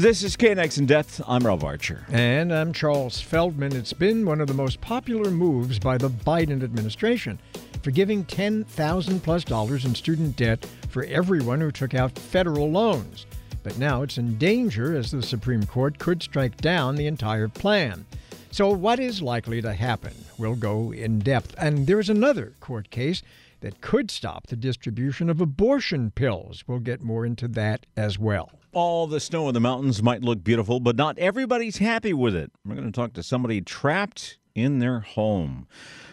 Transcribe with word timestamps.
This 0.00 0.22
is 0.22 0.34
KNX 0.34 0.78
in 0.78 0.86
Depth. 0.86 1.20
I'm 1.28 1.46
Rob 1.46 1.62
Archer. 1.62 2.06
And 2.10 2.54
I'm 2.54 2.72
Charles 2.72 3.20
Feldman. 3.20 3.76
It's 3.76 3.92
been 3.92 4.24
one 4.24 4.40
of 4.40 4.46
the 4.46 4.54
most 4.54 4.80
popular 4.80 5.30
moves 5.30 5.78
by 5.78 5.98
the 5.98 6.08
Biden 6.08 6.64
administration, 6.64 7.38
forgiving 7.82 8.24
10,000 8.24 9.20
plus 9.20 9.44
dollars 9.44 9.84
in 9.84 9.94
student 9.94 10.36
debt 10.36 10.66
for 10.88 11.04
everyone 11.04 11.60
who 11.60 11.70
took 11.70 11.92
out 11.92 12.18
federal 12.18 12.70
loans. 12.70 13.26
But 13.62 13.76
now 13.76 14.00
it's 14.00 14.16
in 14.16 14.38
danger 14.38 14.96
as 14.96 15.10
the 15.10 15.22
Supreme 15.22 15.66
Court 15.66 15.98
could 15.98 16.22
strike 16.22 16.56
down 16.56 16.94
the 16.94 17.06
entire 17.06 17.48
plan. 17.48 18.06
So, 18.52 18.70
what 18.70 19.00
is 19.00 19.20
likely 19.20 19.60
to 19.60 19.74
happen? 19.74 20.14
We'll 20.38 20.56
go 20.56 20.94
in 20.94 21.18
depth. 21.18 21.54
And 21.58 21.86
there's 21.86 22.08
another 22.08 22.54
court 22.58 22.88
case 22.88 23.22
that 23.60 23.82
could 23.82 24.10
stop 24.10 24.46
the 24.46 24.56
distribution 24.56 25.28
of 25.28 25.42
abortion 25.42 26.10
pills. 26.10 26.64
We'll 26.66 26.78
get 26.78 27.02
more 27.02 27.26
into 27.26 27.48
that 27.48 27.84
as 27.98 28.18
well. 28.18 28.59
All 28.72 29.08
the 29.08 29.18
snow 29.18 29.48
in 29.48 29.54
the 29.54 29.60
mountains 29.60 30.00
might 30.00 30.22
look 30.22 30.44
beautiful, 30.44 30.78
but 30.78 30.94
not 30.94 31.18
everybody's 31.18 31.78
happy 31.78 32.12
with 32.12 32.36
it. 32.36 32.52
We're 32.64 32.76
going 32.76 32.86
to 32.86 32.92
talk 32.92 33.14
to 33.14 33.22
somebody 33.24 33.60
trapped 33.60 34.38
in 34.54 34.78
their 34.78 35.00
home. 35.00 35.66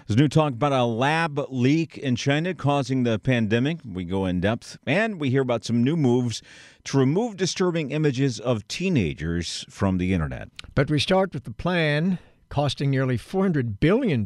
There's 0.08 0.18
new 0.18 0.28
talk 0.28 0.54
about 0.54 0.72
a 0.72 0.84
lab 0.84 1.40
leak 1.50 2.00
in 2.00 2.16
China 2.16 2.56
causing 2.56 3.04
the 3.04 3.20
pandemic. 3.20 3.78
We 3.86 4.06
go 4.06 4.26
in 4.26 4.42
depth, 4.42 4.80
and 4.88 5.20
we 5.20 5.30
hear 5.30 5.44
about 5.44 5.66
some 5.66 5.84
new 5.84 5.96
moves 5.96 6.42
to 6.86 6.98
remove 6.98 7.38
disturbing 7.38 7.92
images 7.92 8.40
of 8.40 8.68
teenagers 8.68 9.64
from 9.70 10.00
the 10.00 10.16
internet. 10.16 10.50
But 10.74 10.90
we 10.90 10.98
start 10.98 11.36
with 11.36 11.44
the 11.44 11.52
plan 11.52 12.18
costing 12.50 12.90
nearly 12.90 13.20
$400 13.20 13.80
billion 13.80 14.26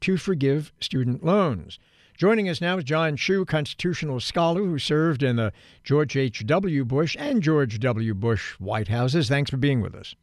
to 0.00 0.16
forgive 0.16 0.72
student 0.80 1.24
loans. 1.24 1.78
Joining 2.16 2.48
us 2.48 2.62
now 2.62 2.78
is 2.78 2.84
John 2.84 3.16
Shu, 3.16 3.44
constitutional 3.44 4.20
scholar 4.20 4.62
who 4.62 4.78
served 4.78 5.22
in 5.22 5.36
the 5.36 5.52
George 5.84 6.16
H.W. 6.16 6.86
Bush 6.86 7.14
and 7.18 7.42
George 7.42 7.78
W. 7.78 8.14
Bush 8.14 8.52
White 8.52 8.88
Houses. 8.88 9.28
Thanks 9.28 9.50
for 9.50 9.58
being 9.58 9.82
with 9.82 9.94
us. 9.94 10.14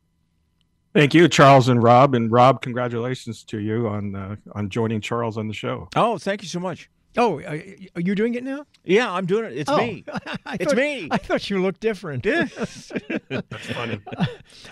Thank 0.96 1.14
you, 1.14 1.28
Charles 1.28 1.70
and 1.70 1.84
Rob. 1.84 2.16
And 2.16 2.32
Rob, 2.32 2.62
congratulations 2.64 3.44
to 3.44 3.60
you 3.60 3.88
on 3.88 4.16
uh, 4.16 4.36
on 4.54 4.70
joining 4.70 5.02
Charles 5.02 5.38
on 5.38 5.48
the 5.48 5.54
show. 5.54 5.88
Oh, 5.96 6.18
thank 6.18 6.42
you 6.42 6.48
so 6.48 6.60
much. 6.60 6.90
Oh, 7.18 7.40
uh, 7.42 7.60
are 7.96 8.02
you 8.02 8.16
doing 8.16 8.34
it 8.34 8.44
now? 8.44 8.66
Yeah, 8.84 9.12
I'm 9.12 9.26
doing 9.26 9.46
it. 9.46 9.58
It's 9.58 9.70
oh, 9.70 9.78
me. 9.78 10.04
it's 10.48 10.66
thought, 10.66 10.78
me. 10.78 11.08
I 11.12 11.18
thought 11.18 11.50
you 11.50 11.62
looked 11.62 11.80
different. 11.80 12.26
Yeah. 12.26 12.48
That's 13.30 13.72
funny. 13.72 14.00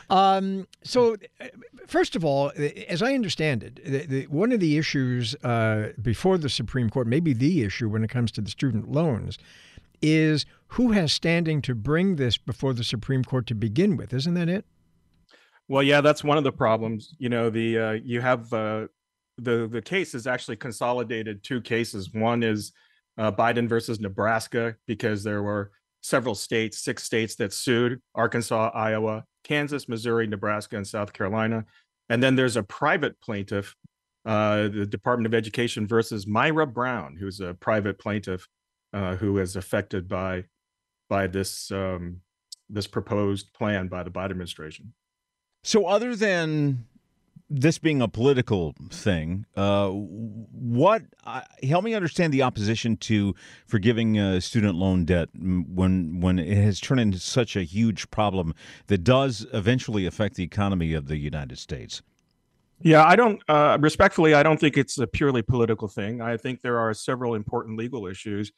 Um, 0.09 0.67
so, 0.83 1.15
uh, 1.39 1.47
first 1.87 2.15
of 2.15 2.25
all, 2.25 2.47
uh, 2.49 2.63
as 2.87 3.01
I 3.01 3.13
understand 3.13 3.63
it, 3.63 3.83
the, 3.83 4.05
the, 4.05 4.27
one 4.27 4.51
of 4.51 4.59
the 4.59 4.77
issues 4.77 5.35
uh, 5.43 5.93
before 6.01 6.37
the 6.37 6.49
Supreme 6.49 6.89
Court, 6.89 7.07
maybe 7.07 7.33
the 7.33 7.63
issue 7.63 7.87
when 7.87 8.03
it 8.03 8.09
comes 8.09 8.31
to 8.33 8.41
the 8.41 8.49
student 8.49 8.91
loans, 8.91 9.37
is 10.01 10.45
who 10.67 10.91
has 10.91 11.13
standing 11.13 11.61
to 11.61 11.75
bring 11.75 12.17
this 12.17 12.37
before 12.37 12.73
the 12.73 12.83
Supreme 12.83 13.23
Court 13.23 13.47
to 13.47 13.55
begin 13.55 13.95
with. 13.95 14.13
Isn't 14.13 14.33
that 14.33 14.49
it? 14.49 14.65
Well, 15.67 15.83
yeah, 15.83 16.01
that's 16.01 16.23
one 16.23 16.37
of 16.37 16.43
the 16.43 16.51
problems. 16.51 17.15
You 17.17 17.29
know, 17.29 17.49
the 17.49 17.79
uh, 17.79 17.91
you 17.91 18.19
have 18.19 18.51
uh, 18.51 18.87
the 19.37 19.67
the 19.71 19.81
case 19.81 20.13
is 20.13 20.27
actually 20.27 20.57
consolidated 20.57 21.43
two 21.43 21.61
cases. 21.61 22.13
One 22.13 22.43
is 22.43 22.71
uh, 23.17 23.31
Biden 23.31 23.67
versus 23.67 23.99
Nebraska 23.99 24.75
because 24.87 25.23
there 25.23 25.43
were 25.43 25.71
several 26.01 26.35
states, 26.35 26.79
six 26.79 27.03
states 27.03 27.35
that 27.35 27.53
sued 27.53 28.01
Arkansas, 28.15 28.71
Iowa, 28.73 29.23
Kansas, 29.43 29.87
Missouri, 29.87 30.27
Nebraska, 30.27 30.77
and 30.77 30.87
South 30.87 31.13
Carolina. 31.13 31.65
And 32.09 32.21
then 32.21 32.35
there's 32.35 32.57
a 32.57 32.63
private 32.63 33.19
plaintiff, 33.21 33.75
uh, 34.25 34.63
the 34.63 34.85
Department 34.85 35.27
of 35.27 35.33
Education 35.33 35.87
versus 35.87 36.27
Myra 36.27 36.67
Brown, 36.67 37.15
who's 37.19 37.39
a 37.39 37.53
private 37.53 37.99
plaintiff 37.99 38.47
uh, 38.93 39.15
who 39.15 39.37
is 39.37 39.55
affected 39.55 40.07
by 40.07 40.43
by 41.09 41.27
this 41.27 41.71
um, 41.71 42.21
this 42.69 42.87
proposed 42.87 43.53
plan 43.53 43.87
by 43.87 44.03
the 44.03 44.11
Biden 44.11 44.31
administration. 44.31 44.93
So, 45.63 45.85
other 45.85 46.15
than 46.15 46.85
this 47.53 47.77
being 47.77 48.01
a 48.01 48.07
political 48.07 48.73
thing, 48.89 49.45
uh, 49.57 49.89
what 49.89 51.03
uh, 51.25 51.41
help 51.63 51.83
me 51.83 51.93
understand 51.93 52.31
the 52.33 52.41
opposition 52.41 52.95
to 52.95 53.35
forgiving 53.67 54.17
uh, 54.17 54.39
student 54.39 54.75
loan 54.75 55.03
debt 55.03 55.27
when 55.35 56.21
when 56.21 56.39
it 56.39 56.57
has 56.57 56.79
turned 56.79 57.01
into 57.01 57.19
such 57.19 57.57
a 57.57 57.63
huge 57.63 58.09
problem 58.09 58.55
that 58.87 58.99
does 58.99 59.45
eventually 59.53 60.05
affect 60.05 60.35
the 60.35 60.43
economy 60.43 60.93
of 60.93 61.07
the 61.07 61.17
United 61.17 61.57
States. 61.57 62.01
Yeah, 62.79 63.03
I 63.03 63.17
don't 63.17 63.41
uh, 63.49 63.77
respectfully. 63.81 64.33
I 64.33 64.43
don't 64.43 64.59
think 64.59 64.77
it's 64.77 64.97
a 64.97 65.05
purely 65.05 65.41
political 65.41 65.89
thing. 65.89 66.21
I 66.21 66.37
think 66.37 66.61
there 66.61 66.79
are 66.79 66.93
several 66.93 67.35
important 67.35 67.77
legal 67.77 68.07
issues 68.07 68.53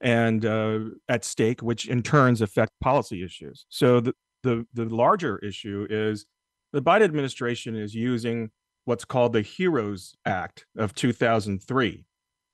and 0.00 0.46
uh, 0.46 0.80
at 1.10 1.24
stake, 1.26 1.62
which 1.62 1.88
in 1.88 2.02
turns 2.02 2.40
affect 2.40 2.72
policy 2.80 3.22
issues. 3.22 3.66
So 3.68 4.00
the 4.00 4.14
the 4.42 4.66
the 4.72 4.86
larger 4.86 5.38
issue 5.38 5.86
is 5.90 6.24
the 6.72 6.82
Biden 6.82 7.04
administration 7.04 7.76
is 7.76 7.94
using 7.94 8.50
what's 8.84 9.04
called 9.04 9.32
the 9.32 9.42
HEROES 9.42 10.14
Act 10.24 10.66
of 10.76 10.94
2003. 10.94 12.04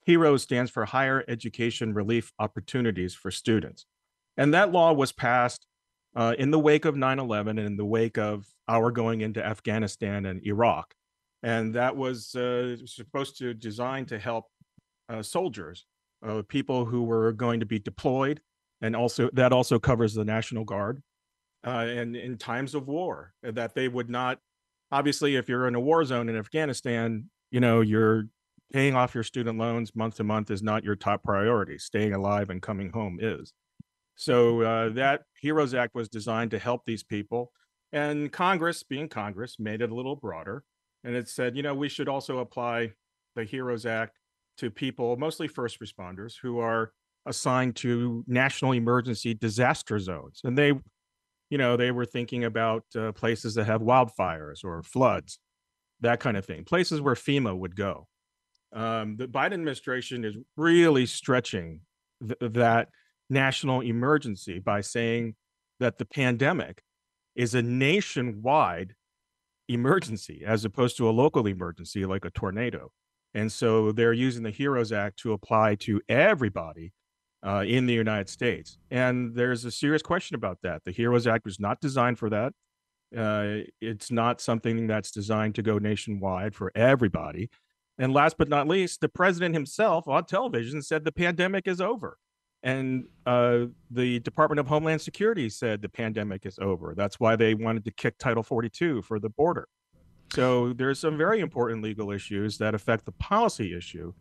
HEROES 0.07 0.43
stands 0.43 0.71
for 0.71 0.85
Higher 0.85 1.25
Education 1.29 1.93
Relief 1.93 2.33
Opportunities 2.39 3.15
for 3.15 3.31
Students. 3.31 3.87
And 4.37 4.55
that 4.55 4.73
law 4.73 4.93
was 4.93 5.13
passed 5.13 5.67
uh, 6.15 6.35
in 6.39 6.51
the 6.51 6.59
wake 6.59 6.85
of 6.85 6.97
9 6.97 7.19
11 7.19 7.59
and 7.59 7.67
in 7.67 7.77
the 7.77 7.85
wake 7.85 8.17
of 8.19 8.47
our 8.69 8.91
going 8.91 9.21
into 9.21 9.45
Afghanistan 9.45 10.27
and 10.27 10.45
Iraq. 10.47 10.95
And 11.43 11.75
that 11.75 11.97
was 11.97 12.35
uh, 12.35 12.77
supposed 12.87 13.39
to 13.39 13.55
design 13.55 14.07
to 14.07 14.19
help 14.19 14.47
uh, 15.09 15.23
soldiers, 15.23 15.87
uh, 16.27 16.43
people 16.49 16.85
who 16.85 17.05
were 17.05 17.33
going 17.33 17.61
to 17.61 17.67
be 17.67 17.79
deployed. 17.79 18.41
And 18.81 18.97
also, 18.97 19.31
that 19.33 19.53
also 19.53 19.79
covers 19.79 20.15
the 20.15 20.25
National 20.25 20.65
Guard 20.65 21.03
uh, 21.65 21.87
and 21.89 22.17
in 22.17 22.37
times 22.37 22.75
of 22.75 22.89
war 22.89 23.33
uh, 23.47 23.51
that 23.53 23.75
they 23.75 23.89
would 23.89 24.11
not 24.11 24.39
obviously 24.91 25.37
if 25.37 25.49
you're 25.49 25.69
in 25.69 25.75
a 25.75 25.81
war 25.81 26.05
zone 26.05 26.29
in 26.29 26.37
afghanistan 26.37 27.29
you 27.51 27.61
know 27.61 27.81
you're 27.81 28.25
paying 28.73 28.95
off 28.95 29.15
your 29.15 29.25
student 29.25 29.59
loans 29.59 29.95
month 29.95 30.17
to 30.17 30.25
month 30.25 30.51
is 30.51 30.63
not 30.63 30.85
your 30.85 30.97
top 30.97 31.23
priority. 31.23 31.79
Staying 31.79 32.15
alive 32.15 32.51
and 32.51 32.61
coming 32.61 32.91
home 32.91 33.19
is. 33.21 33.53
So 34.17 34.63
uh, 34.63 34.89
that 34.91 35.23
heroes 35.41 35.75
act 35.75 35.95
was 35.95 36.09
designed 36.09 36.51
to 36.53 36.59
help 36.59 36.83
these 36.87 37.03
people 37.03 37.53
and 37.93 38.33
congress 38.33 38.83
being 38.83 39.09
congress 39.09 39.61
made 39.61 39.81
it 39.81 39.93
a 39.93 39.95
little 39.95 40.17
broader 40.17 40.65
and 41.05 41.15
it 41.15 41.29
said 41.29 41.57
you 41.57 41.63
know 41.63 41.73
we 41.73 41.89
should 41.89 42.09
also 42.09 42.39
apply 42.39 42.91
the 43.37 43.45
heroes 43.45 43.87
act 43.87 44.19
to 44.59 44.73
people 44.73 45.17
mostly 45.17 45.47
first 45.47 45.79
responders 45.81 46.35
who 46.43 46.59
are 46.59 46.91
assigned 47.27 47.77
to 47.77 48.25
national 48.27 48.73
emergency 48.73 49.35
disaster 49.35 50.01
zones 50.01 50.41
and 50.43 50.59
they 50.59 50.73
you 51.51 51.59
know, 51.59 51.77
they 51.77 51.91
were 51.91 52.07
thinking 52.07 52.45
about 52.45 52.85
uh, 52.97 53.13
places 53.13 53.55
that 53.55 53.67
have 53.67 53.81
wildfires 53.81 54.65
or 54.65 54.83
floods, 54.83 55.39
that 56.01 56.21
kind 56.21 56.37
of 56.37 56.45
thing, 56.45 56.65
places 56.65 57.01
where 57.01 57.15
FEMA 57.15 57.57
would 57.57 57.77
go. 57.77 58.09
Um, 58.73 59.17
the 59.17 59.29
Biden 59.29 59.55
administration 59.55 60.25
is 60.25 60.37
really 60.57 61.07
stretching 61.07 61.81
th- 62.21 62.53
that 62.53 62.89
national 63.31 63.81
emergency 63.81 64.59
by 64.59 64.81
saying 64.81 65.35
that 65.81 65.99
the 65.99 66.05
pandemic 66.05 66.83
is 67.35 67.55
a 67.55 67.63
nationwide 67.63 68.95
emergency 69.69 70.43
as 70.47 70.65
opposed 70.65 70.97
to 70.97 71.09
a 71.09 71.11
local 71.11 71.47
emergency 71.47 72.05
like 72.05 72.25
a 72.25 72.31
tornado. 72.31 72.91
And 73.35 73.53
so 73.53 73.93
they're 73.93 74.13
using 74.13 74.43
the 74.43 74.51
HEROES 74.51 74.93
Act 74.93 75.19
to 75.21 75.33
apply 75.33 75.75
to 75.77 76.01
everybody 76.09 76.93
uh, 77.47 77.65
in 77.67 77.87
the 77.87 77.95
United 77.95 78.29
States. 78.29 78.79
And 78.91 79.35
there's 79.35 79.65
a 79.65 79.71
serious 79.71 80.03
question 80.03 80.35
about 80.35 80.59
that. 80.63 80.83
The 80.85 80.93
HEROES 80.93 81.27
Act 81.27 81.45
was 81.45 81.61
not 81.61 81.81
designed 81.81 82.19
for 82.19 82.29
that. 82.31 82.53
Uh, 83.17 83.65
it's 83.81 84.11
not 84.11 84.41
something 84.41 84.87
that's 84.87 85.13
designed 85.13 85.55
to 85.55 85.63
go 85.63 85.79
nationwide 85.79 86.55
for 86.55 86.73
everybody. 86.75 87.49
And 87.99 88.13
last 88.13 88.37
but 88.37 88.49
not 88.49 88.67
least, 88.67 89.01
the 89.01 89.09
president 89.09 89.55
himself 89.55 90.09
on 90.09 90.25
television 90.25 90.83
said 90.83 91.05
the 91.05 91.13
pandemic 91.13 91.69
is 91.69 91.81
over. 91.81 92.19
And 92.63 93.05
uh, 93.27 93.67
the 93.91 94.19
Department 94.21 94.59
of 94.59 94.67
Homeland 94.67 95.01
Security 95.01 95.49
said 95.49 95.81
the 95.81 95.89
pandemic 95.89 96.47
is 96.47 96.59
over. 96.59 96.95
That's 96.97 97.21
why 97.21 97.37
they 97.37 97.55
wanted 97.55 97.85
to 97.85 97.93
kick 97.93 98.19
Title 98.19 98.43
42 98.43 99.03
for 99.03 99.21
the 99.21 99.29
border. 99.31 99.69
So 100.33 100.73
there's 100.73 100.99
some 100.99 101.17
very 101.17 101.39
important 101.41 101.83
legal 101.83 102.11
issues 102.11 102.59
that 102.59 102.75
affect 102.75 103.05
the 103.05 103.13
policy 103.13 103.77
issue 103.77 104.13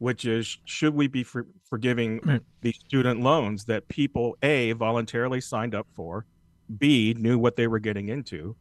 which 0.00 0.24
is 0.24 0.58
should 0.64 0.94
we 0.94 1.06
be 1.06 1.22
for, 1.22 1.46
forgiving 1.68 2.40
these 2.60 2.76
student 2.76 3.20
loans 3.20 3.64
that 3.64 3.86
people 3.88 4.36
a 4.42 4.72
voluntarily 4.72 5.40
signed 5.40 5.74
up 5.74 5.86
for 5.94 6.26
b 6.78 7.14
knew 7.18 7.38
what 7.38 7.56
they 7.56 7.66
were 7.66 7.78
getting 7.78 8.08
into 8.08 8.54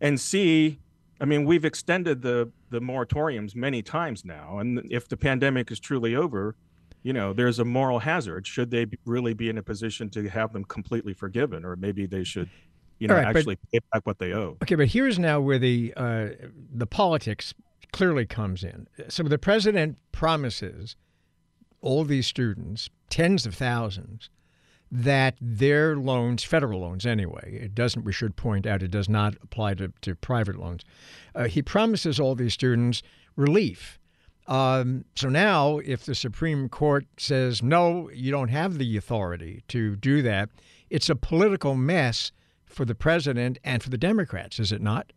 and 0.00 0.20
c 0.20 0.78
i 1.20 1.24
mean 1.24 1.44
we've 1.44 1.64
extended 1.64 2.20
the 2.20 2.50
the 2.70 2.80
moratoriums 2.80 3.54
many 3.54 3.82
times 3.82 4.24
now 4.24 4.58
and 4.58 4.80
if 4.90 5.08
the 5.08 5.16
pandemic 5.16 5.70
is 5.70 5.78
truly 5.78 6.16
over 6.16 6.56
you 7.04 7.12
know 7.12 7.32
there's 7.32 7.60
a 7.60 7.64
moral 7.64 8.00
hazard. 8.00 8.46
Should 8.46 8.72
they 8.72 8.86
really 9.04 9.34
be 9.34 9.48
in 9.48 9.58
a 9.58 9.62
position 9.62 10.10
to 10.10 10.28
have 10.28 10.52
them 10.52 10.64
completely 10.64 11.12
forgiven 11.12 11.64
or 11.64 11.76
maybe 11.76 12.06
they 12.06 12.24
should 12.24 12.50
you 12.98 13.06
know 13.06 13.14
right, 13.14 13.26
actually 13.26 13.54
but, 13.56 13.70
pay 13.70 13.78
back 13.92 14.06
what 14.06 14.18
they 14.18 14.32
owe? 14.32 14.56
Okay 14.62 14.74
but 14.74 14.88
here's 14.88 15.18
now 15.18 15.40
where 15.40 15.58
the 15.58 15.94
uh, 15.96 16.28
the 16.74 16.86
politics 16.86 17.54
clearly 17.92 18.26
comes 18.26 18.64
in. 18.64 18.86
So 19.08 19.22
the 19.22 19.38
president 19.38 19.98
promises 20.12 20.96
all 21.80 22.04
these 22.04 22.26
students, 22.26 22.88
tens 23.10 23.46
of 23.46 23.54
thousands, 23.54 24.30
that 24.90 25.36
their 25.40 25.96
loans, 25.96 26.44
federal 26.44 26.80
loans 26.80 27.04
anyway, 27.04 27.58
it 27.60 27.74
doesn't, 27.74 28.04
we 28.04 28.12
should 28.12 28.36
point 28.36 28.66
out, 28.66 28.82
it 28.82 28.90
does 28.90 29.08
not 29.08 29.34
apply 29.42 29.74
to, 29.74 29.92
to 30.02 30.14
private 30.14 30.56
loans. 30.56 30.82
Uh, 31.34 31.44
he 31.44 31.62
promises 31.62 32.20
all 32.20 32.34
these 32.34 32.54
students 32.54 33.02
relief. 33.36 33.98
Um, 34.46 35.04
so 35.16 35.28
now, 35.28 35.78
if 35.78 36.04
the 36.04 36.14
Supreme 36.14 36.68
Court 36.68 37.06
says, 37.16 37.62
no, 37.62 38.10
you 38.10 38.30
don't 38.30 38.48
have 38.48 38.78
the 38.78 38.96
authority 38.96 39.62
to 39.68 39.96
do 39.96 40.22
that, 40.22 40.50
it's 40.90 41.10
a 41.10 41.16
political 41.16 41.74
mess 41.74 42.30
for 42.66 42.84
the 42.84 42.94
president 42.94 43.58
and 43.64 43.82
for 43.82 43.90
the 43.90 43.98
Democrats, 43.98 44.58
is 44.58 44.70
it 44.70 44.82
not? 44.82 45.12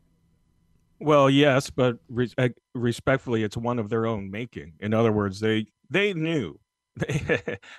Well, 0.99 1.29
yes, 1.29 1.69
but 1.69 1.97
re- 2.09 2.31
uh, 2.37 2.49
respectfully, 2.73 3.43
it's 3.43 3.57
one 3.57 3.79
of 3.79 3.89
their 3.89 4.05
own 4.05 4.31
making. 4.31 4.73
In 4.79 4.93
other 4.93 5.11
words, 5.11 5.39
they 5.39 5.67
they 5.89 6.13
knew 6.13 6.59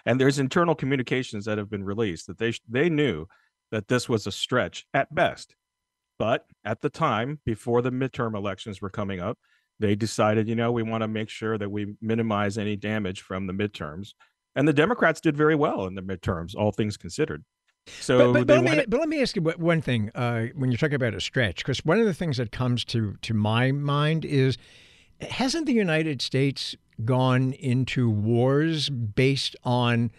and 0.07 0.21
there's 0.21 0.39
internal 0.39 0.75
communications 0.75 1.45
that 1.45 1.59
have 1.59 1.69
been 1.71 1.85
released 1.85 2.27
that 2.29 2.39
they 2.39 2.53
they 2.69 2.89
knew 2.89 3.27
that 3.71 3.89
this 3.89 4.09
was 4.09 4.27
a 4.27 4.33
stretch 4.33 4.87
at 4.95 5.15
best. 5.15 5.55
But 6.19 6.47
at 6.65 6.81
the 6.81 6.91
time, 6.91 7.41
before 7.45 7.83
the 7.83 7.91
midterm 7.91 8.37
elections 8.37 8.81
were 8.83 8.91
coming 8.91 9.21
up, 9.21 9.39
they 9.81 9.95
decided, 9.95 10.49
you 10.49 10.57
know, 10.57 10.73
we 10.73 10.83
want 10.83 11.03
to 11.03 11.09
make 11.09 11.29
sure 11.29 11.59
that 11.59 11.71
we 11.71 11.95
minimize 12.01 12.59
any 12.59 12.77
damage 12.77 13.23
from 13.23 13.47
the 13.47 13.53
midterms. 13.53 14.15
And 14.57 14.67
the 14.67 14.73
Democrats 14.73 15.21
did 15.21 15.37
very 15.37 15.55
well 15.55 15.87
in 15.87 15.95
the 15.95 16.03
midterms, 16.03 16.57
all 16.57 16.73
things 16.73 16.97
considered. 16.97 17.45
So, 18.01 18.33
but, 18.33 18.33
but, 18.33 18.47
but, 18.47 18.65
let, 18.65 18.79
me, 18.79 18.85
but 18.89 19.01
let, 19.01 19.09
me, 19.09 19.23
ask 19.23 19.37
you 19.37 19.43
one 19.43 19.81
thing 19.81 20.11
uh, 20.15 20.47
when 20.55 20.71
you're 20.71 20.79
talking 20.79 20.95
about 20.95 21.15
a 21.15 21.21
stretch, 21.21 21.59
because 21.59 21.85
one 21.85 21.99
of 21.99 22.07
the 22.07 22.15
things 22.15 22.37
that 22.37 22.53
comes 22.53 22.85
to 22.87 23.17
to 23.23 23.35
my 23.35 23.73
mind 23.73 24.25
is, 24.25 24.57
hasn't 25.21 25.67
the 25.67 25.73
United 25.73 26.23
States 26.23 26.77
gone 27.05 27.53
into 27.53 28.11
wars 28.11 28.89
based 28.91 29.57
on 29.65 30.11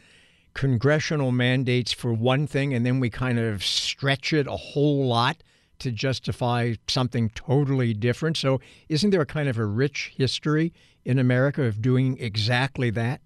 congressional 0.53 1.31
mandates 1.31 1.91
for 1.91 2.13
one 2.13 2.47
thing, 2.47 2.73
and 2.73 2.85
then 2.85 2.99
we 2.99 3.09
kind 3.09 3.39
of 3.39 3.63
stretch 3.63 4.33
it 4.33 4.47
a 4.47 4.57
whole 4.57 5.07
lot 5.07 5.37
to 5.79 5.91
justify 5.91 6.73
something 6.87 7.29
totally 7.29 7.93
different. 7.93 8.37
So, 8.37 8.59
isn't 8.89 9.09
there 9.11 9.21
a 9.21 9.25
kind 9.25 9.47
of 9.49 9.57
a 9.57 9.65
rich 9.65 10.13
history 10.17 10.73
in 11.05 11.17
America 11.17 11.63
of 11.63 11.81
doing 11.81 12.17
exactly 12.19 12.89
that? 12.91 13.21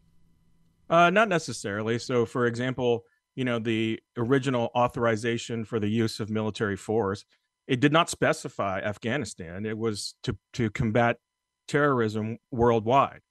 Uh, 0.90 1.10
not 1.10 1.28
necessarily. 1.28 1.98
So, 1.98 2.26
for 2.26 2.46
example, 2.46 3.06
you 3.36 3.46
know, 3.46 3.60
the 3.60 4.00
original 4.18 4.70
authorization 4.76 5.66
for 5.66 5.80
the 5.80 5.88
use 5.88 6.20
of 6.20 6.30
military 6.30 6.76
force, 6.76 7.26
it 7.68 7.80
did 7.80 7.92
not 7.92 8.10
specify 8.10 8.80
Afghanistan. 8.80 9.66
It 9.66 9.78
was 9.78 10.16
to 10.24 10.38
to 10.54 10.70
combat 10.70 11.18
terrorism 11.68 12.38
worldwide 12.52 13.22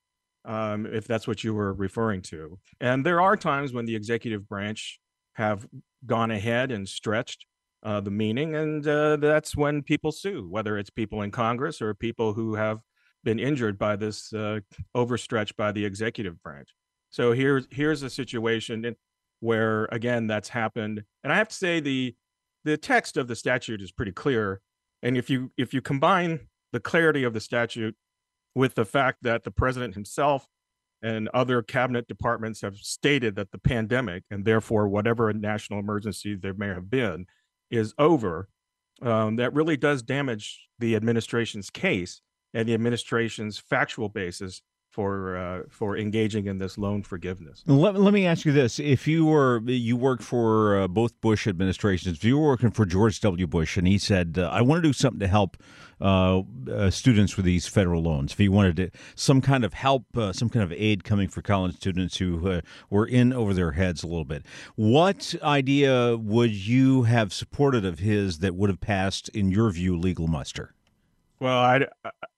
um, 0.45 0.87
if 0.87 1.07
that's 1.07 1.29
what 1.29 1.45
you 1.45 1.55
were 1.55 1.73
referring 1.73 2.23
to. 2.23 2.59
And 2.81 3.05
there 3.05 3.21
are 3.21 3.37
times 3.37 3.73
when 3.73 3.85
the 3.85 3.97
executive 3.97 4.49
branch 4.49 4.99
have 5.35 5.67
gone 6.07 6.31
ahead 6.31 6.73
and 6.73 6.89
stretched 6.89 7.47
uh, 7.83 8.01
the 8.01 8.11
meaning, 8.11 8.55
and 8.55 8.87
uh, 8.87 9.17
that's 9.17 9.57
when 9.57 9.83
people 9.83 10.13
sue, 10.13 10.47
whether 10.49 10.79
it's 10.79 10.91
people 10.91 11.23
in 11.23 11.31
Congress 11.31 11.83
or 11.83 11.95
people 11.95 12.33
who 12.33 12.55
have 12.55 12.81
been 13.25 13.39
injured 13.39 13.79
by 13.79 13.97
this 13.97 14.33
uh, 14.33 14.61
overstretch 14.97 15.57
by 15.57 15.73
the 15.73 15.85
executive 15.85 16.41
branch. 16.43 16.69
So 17.11 17.33
here's 17.33 17.67
here's 17.71 18.03
a 18.03 18.11
situation 18.11 18.83
where 19.43 19.87
again 19.91 20.29
that's 20.29 20.49
happened, 20.49 21.03
and 21.25 21.33
I 21.33 21.37
have 21.37 21.49
to 21.49 21.55
say 21.55 21.81
the 21.81 22.15
the 22.65 22.77
text 22.77 23.17
of 23.17 23.27
the 23.27 23.35
statute 23.35 23.83
is 23.83 23.91
pretty 23.91 24.13
clear, 24.13 24.61
and 25.03 25.17
if 25.17 25.29
you 25.29 25.51
if 25.57 25.75
you 25.75 25.83
combine 25.83 26.49
the 26.73 26.81
clarity 26.81 27.25
of 27.25 27.35
the 27.35 27.41
statute 27.41 27.97
with 28.55 28.77
the 28.77 28.85
fact 28.85 29.19
that 29.23 29.45
the 29.45 29.51
president 29.51 29.95
himself 29.95 30.47
and 31.03 31.29
other 31.35 31.61
cabinet 31.61 32.07
departments 32.07 32.61
have 32.61 32.77
stated 32.77 33.35
that 33.35 33.51
the 33.51 33.59
pandemic 33.59 34.23
and 34.31 34.45
therefore 34.45 34.89
whatever 34.89 35.33
national 35.33 35.81
emergency 35.81 36.37
there 36.37 36.55
may 36.55 36.69
have 36.69 36.89
been 36.89 37.27
is 37.71 37.93
over 37.99 38.49
um, 39.03 39.37
that 39.37 39.53
really 39.53 39.77
does 39.77 40.03
damage 40.03 40.69
the 40.79 40.95
administration's 40.95 41.71
case 41.71 42.21
and 42.55 42.69
the 42.69 42.75
administration's 42.75 43.59
factual 43.59 44.09
basis 44.09 44.63
for 44.93 45.37
uh, 45.37 45.63
for 45.71 45.97
engaging 45.97 46.47
in 46.47 46.59
this 46.59 46.77
loan 46.77 47.03
forgiveness. 47.03 47.65
Let, 47.67 47.99
let 47.99 48.13
me 48.13 48.27
ask 48.27 48.45
you 48.45 48.53
this: 48.53 48.79
If 48.79 49.09
you 49.09 49.25
were 49.25 49.61
you 49.63 49.97
worked 49.97 50.23
for 50.23 50.83
uh, 50.83 50.89
both 50.89 51.19
Bush 51.21 51.47
administrations, 51.47 52.19
if 52.19 52.25
you 52.25 52.39
were 52.39 52.49
working 52.49 52.71
for 52.71 52.85
George 52.85 53.19
W. 53.21 53.47
Bush 53.47 53.77
and 53.77 53.89
he 53.89 53.97
said, 53.99 54.37
uh, 54.39 54.51
"I 54.53 54.61
want 54.61 54.83
to 54.83 54.89
do 54.89 54.93
something 54.93 55.21
to 55.21 55.29
help 55.29 55.57
uh, 56.01 56.43
uh, 56.71 56.91
students 56.91 57.37
with 57.37 57.47
these 57.47 57.67
federal 57.67 58.03
loans," 58.03 58.33
if 58.33 58.39
he 58.39 58.51
wanted 58.51 58.77
to, 58.77 58.91
some 59.15 59.41
kind 59.41 59.65
of 59.65 59.73
help, 59.73 60.05
uh, 60.17 60.33
some 60.33 60.51
kind 60.51 60.63
of 60.63 60.73
aid 60.73 61.05
coming 61.05 61.29
for 61.29 61.41
college 61.41 61.77
students 61.77 62.19
who 62.19 62.61
were 62.91 63.07
in 63.07 63.33
over 63.33 63.55
their 63.55 63.73
heads 63.73 64.03
a 64.03 64.07
little 64.07 64.27
bit, 64.27 64.45
what 64.77 65.35
idea 65.43 66.19
would 66.19 66.53
you 66.53 67.05
have 67.05 67.33
supported 67.33 67.87
of 67.87 67.99
his 67.99 68.41
that 68.41 68.55
would 68.55 68.69
have 68.69 68.81
passed, 68.81 69.31
in 69.31 69.51
your 69.51 69.71
view, 69.71 69.97
legal 69.97 70.27
muster? 70.27 70.75
Well, 71.41 71.59
I, 71.59 71.87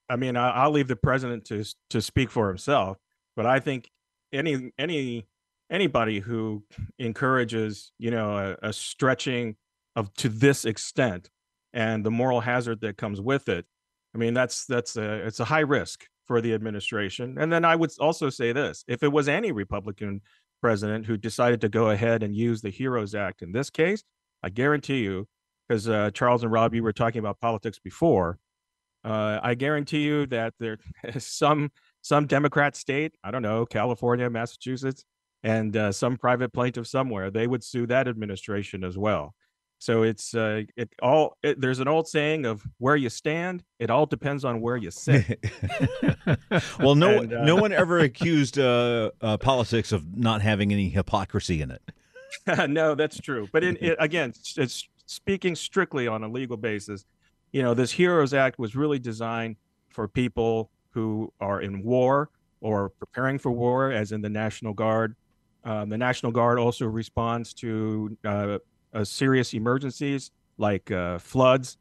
I 0.09 0.17
mean, 0.17 0.37
I'll 0.37 0.71
leave 0.71 0.89
the 0.89 0.97
president 0.97 1.47
to 1.47 1.65
to 1.91 2.03
speak 2.03 2.31
for 2.31 2.49
himself, 2.49 2.99
but 3.37 3.47
I 3.47 3.61
think 3.61 3.91
any 4.33 4.73
any 4.79 5.27
anybody 5.71 6.21
who 6.21 6.65
encourages, 6.99 7.93
you 7.99 8.11
know, 8.11 8.37
a, 8.62 8.69
a 8.69 8.73
stretching 8.73 9.56
of 9.97 10.12
to 10.15 10.29
this 10.29 10.65
extent 10.65 11.31
and 11.73 12.05
the 12.05 12.11
moral 12.11 12.41
hazard 12.41 12.81
that 12.83 12.97
comes 12.97 13.21
with 13.21 13.49
it, 13.49 13.67
I 14.15 14.19
mean, 14.19 14.35
that's 14.35 14.67
that's 14.67 14.97
a 14.97 15.27
it's 15.27 15.41
a 15.41 15.45
high 15.45 15.61
risk 15.61 16.06
for 16.27 16.41
the 16.41 16.55
administration. 16.55 17.37
And 17.39 17.53
then 17.53 17.65
I 17.65 17.77
would 17.77 17.91
also 17.99 18.31
say 18.31 18.53
this: 18.53 18.85
if 18.87 19.03
it 19.03 19.12
was 19.12 19.29
any 19.29 19.53
Republican 19.53 20.21
president 20.61 21.06
who 21.06 21.17
decided 21.17 21.61
to 21.62 21.69
go 21.69 21.91
ahead 21.91 22.23
and 22.23 22.35
use 22.35 22.62
the 22.62 22.71
Heroes 22.71 23.15
Act 23.15 23.43
in 23.43 23.53
this 23.53 23.71
case, 23.71 24.03
I 24.43 24.51
guarantee 24.51 25.03
you, 25.03 25.29
because 25.69 25.89
uh, 25.89 26.11
Charles 26.12 26.43
and 26.43 26.53
Rob, 26.53 26.75
you 26.75 26.83
were 26.83 26.93
talking 26.93 27.19
about 27.19 27.41
politics 27.41 27.79
before 27.79 28.39
uh, 29.05 29.41
I 29.43 29.55
guarantee 29.55 30.03
you 30.03 30.27
that 30.27 30.55
there 30.59 30.79
some 31.19 31.71
some 32.03 32.27
Democrat 32.27 32.77
state, 32.77 33.15
I 33.25 33.31
don't 33.31 33.43
know, 33.43 33.65
California, 33.67 34.29
Massachusetts, 34.29 35.05
and 35.43 35.77
uh, 35.77 35.93
some 35.93 36.17
private 36.17 36.53
plaintiff 36.53 36.87
somewhere, 36.87 37.31
they 37.31 37.47
would 37.47 37.65
sue 37.65 37.87
that 37.87 38.09
administration 38.09 38.85
as 38.85 38.99
well. 38.99 39.35
So 39.79 40.03
it's 40.03 40.35
uh, 40.35 40.62
it 40.77 40.89
all. 41.03 41.37
It, 41.43 41.61
there's 41.61 41.81
an 41.81 41.89
old 41.89 42.09
saying 42.09 42.47
of 42.47 42.62
where 42.79 42.97
you 42.97 43.11
stand. 43.11 43.62
It 43.79 43.91
all 43.91 44.06
depends 44.06 44.43
on 44.43 44.62
where 44.62 44.79
you 44.79 44.91
sit. 44.91 45.45
well, 46.79 46.95
no, 46.95 47.21
and, 47.21 47.33
uh, 47.33 47.45
no 47.45 47.56
one 47.56 47.73
ever 47.73 47.99
accused 47.99 48.59
uh, 48.59 49.11
uh, 49.21 49.37
politics 49.37 49.93
of 49.93 50.17
not 50.17 50.41
having 50.41 50.73
any 50.73 50.89
hypocrisy 50.89 51.61
in 51.61 51.71
it. 51.71 51.83
no, 52.71 52.95
that's 52.95 53.21
true. 53.21 53.47
But 53.53 53.62
in, 53.62 53.77
it, 53.79 53.97
again, 53.99 54.33
it's 54.56 54.89
speaking 55.05 55.55
strictly 55.55 56.08
on 56.08 56.25
a 56.25 56.29
legal 56.29 56.56
basis 56.56 57.05
you 57.55 57.63
know, 57.63 57.73
this 57.73 57.93
Heroes 57.93 58.34
Act 58.34 58.58
was 58.58 58.75
really 58.75 58.99
designed 58.99 59.55
for 59.89 60.08
people 60.08 60.73
who 60.91 61.32
are 61.41 61.61
in 61.61 61.84
war 61.84 62.29
or 62.61 62.89
preparing 62.89 63.39
for 63.39 63.53
war, 63.53 63.93
as 63.93 64.11
in 64.11 64.20
the 64.20 64.29
National 64.29 64.75
Guard. 64.75 65.15
Um, 65.63 65.89
the 65.89 65.96
National 65.96 66.32
Guard 66.32 66.58
also 66.58 66.84
responds 66.84 67.55
to 67.55 68.19
uh, 68.25 68.58
uh, 68.93 69.05
serious 69.05 69.55
emergencies 69.55 70.32
like 70.58 70.91
uh, 70.91 71.19
floods, 71.20 71.79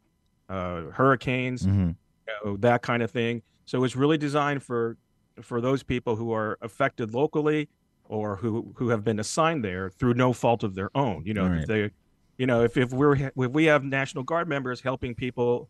uh, 0.48 0.82
hurricanes, 0.92 1.66
mm-hmm. 1.66 1.88
you 1.88 2.34
know, 2.44 2.56
that 2.58 2.82
kind 2.82 3.02
of 3.02 3.10
thing. 3.10 3.42
So 3.66 3.82
it's 3.82 3.96
really 3.96 4.16
designed 4.16 4.62
for 4.62 4.96
for 5.42 5.60
those 5.60 5.82
people 5.82 6.14
who 6.14 6.32
are 6.32 6.56
affected 6.62 7.12
locally 7.12 7.68
or 8.04 8.36
who 8.36 8.72
who 8.76 8.90
have 8.90 9.02
been 9.02 9.18
assigned 9.18 9.64
there 9.64 9.90
through 9.90 10.14
no 10.14 10.32
fault 10.32 10.62
of 10.62 10.76
their 10.76 10.90
own. 10.94 11.24
You 11.26 11.34
know, 11.34 11.48
right. 11.48 11.66
they 11.66 11.90
you 12.38 12.46
know, 12.46 12.62
if, 12.62 12.76
if 12.76 12.92
we're 12.92 13.16
if 13.16 13.32
we 13.36 13.64
have 13.66 13.84
National 13.84 14.24
Guard 14.24 14.48
members 14.48 14.80
helping 14.80 15.14
people 15.14 15.68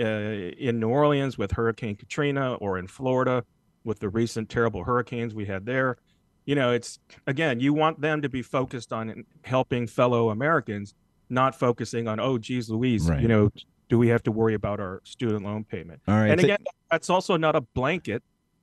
uh, 0.00 0.04
in 0.04 0.80
New 0.80 0.88
Orleans 0.88 1.38
with 1.38 1.52
Hurricane 1.52 1.96
Katrina 1.96 2.54
or 2.54 2.78
in 2.78 2.86
Florida 2.86 3.44
with 3.84 3.98
the 4.00 4.08
recent 4.08 4.48
terrible 4.48 4.84
hurricanes 4.84 5.34
we 5.34 5.46
had 5.46 5.66
there, 5.66 5.98
you 6.44 6.54
know, 6.54 6.72
it's 6.72 6.98
again, 7.26 7.60
you 7.60 7.74
want 7.74 8.00
them 8.00 8.22
to 8.22 8.28
be 8.28 8.42
focused 8.42 8.92
on 8.92 9.24
helping 9.44 9.86
fellow 9.86 10.30
Americans, 10.30 10.94
not 11.28 11.58
focusing 11.58 12.08
on 12.08 12.18
oh, 12.20 12.38
geez, 12.38 12.70
Louise, 12.70 13.08
right. 13.08 13.20
you 13.20 13.28
know, 13.28 13.50
do 13.88 13.98
we 13.98 14.08
have 14.08 14.22
to 14.24 14.32
worry 14.32 14.54
about 14.54 14.80
our 14.80 15.00
student 15.04 15.44
loan 15.44 15.64
payment? 15.64 16.00
All 16.08 16.14
right. 16.14 16.30
And 16.30 16.40
again, 16.40 16.58
that's 16.90 17.10
also 17.10 17.36
not 17.36 17.54
a 17.54 17.60
blanket. 17.60 18.22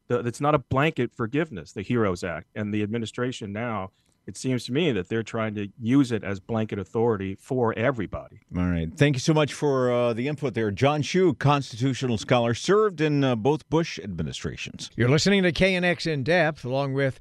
It's 0.09 0.41
not 0.41 0.53
a 0.53 0.59
blanket 0.59 1.11
forgiveness, 1.15 1.71
the 1.71 1.81
HEROES 1.81 2.23
Act, 2.23 2.47
and 2.55 2.73
the 2.73 2.83
administration 2.83 3.53
now 3.53 3.91
it 4.25 4.37
seems 4.37 4.65
to 4.65 4.71
me 4.71 4.91
that 4.91 5.09
they're 5.09 5.23
trying 5.23 5.55
to 5.55 5.67
use 5.79 6.11
it 6.11 6.23
as 6.23 6.39
blanket 6.39 6.79
authority 6.79 7.35
for 7.35 7.73
everybody. 7.77 8.39
All 8.57 8.65
right. 8.65 8.89
Thank 8.95 9.15
you 9.15 9.19
so 9.19 9.33
much 9.33 9.53
for 9.53 9.91
uh, 9.91 10.13
the 10.13 10.27
input 10.27 10.53
there. 10.53 10.71
John 10.71 11.01
Shu, 11.01 11.33
constitutional 11.33 12.17
scholar, 12.17 12.53
served 12.53 13.01
in 13.01 13.23
uh, 13.23 13.35
both 13.35 13.69
Bush 13.69 13.99
administrations. 13.99 14.89
You're 14.95 15.09
listening 15.09 15.43
to 15.43 15.51
KNX 15.51 16.07
In 16.07 16.23
Depth 16.23 16.63
along 16.63 16.93
with 16.93 17.19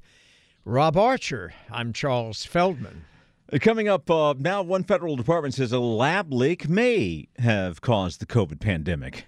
Rob 0.65 0.95
Archer. 0.95 1.53
I'm 1.69 1.91
Charles 1.91 2.45
Feldman. 2.45 3.05
Uh, 3.51 3.57
coming 3.59 3.89
up 3.89 4.09
uh, 4.09 4.33
now, 4.37 4.61
one 4.61 4.83
federal 4.83 5.17
department 5.17 5.53
says 5.53 5.73
a 5.73 5.79
lab 5.79 6.31
leak 6.31 6.69
may 6.69 7.27
have 7.37 7.81
caused 7.81 8.21
the 8.21 8.25
COVID 8.25 8.61
pandemic. 8.61 9.25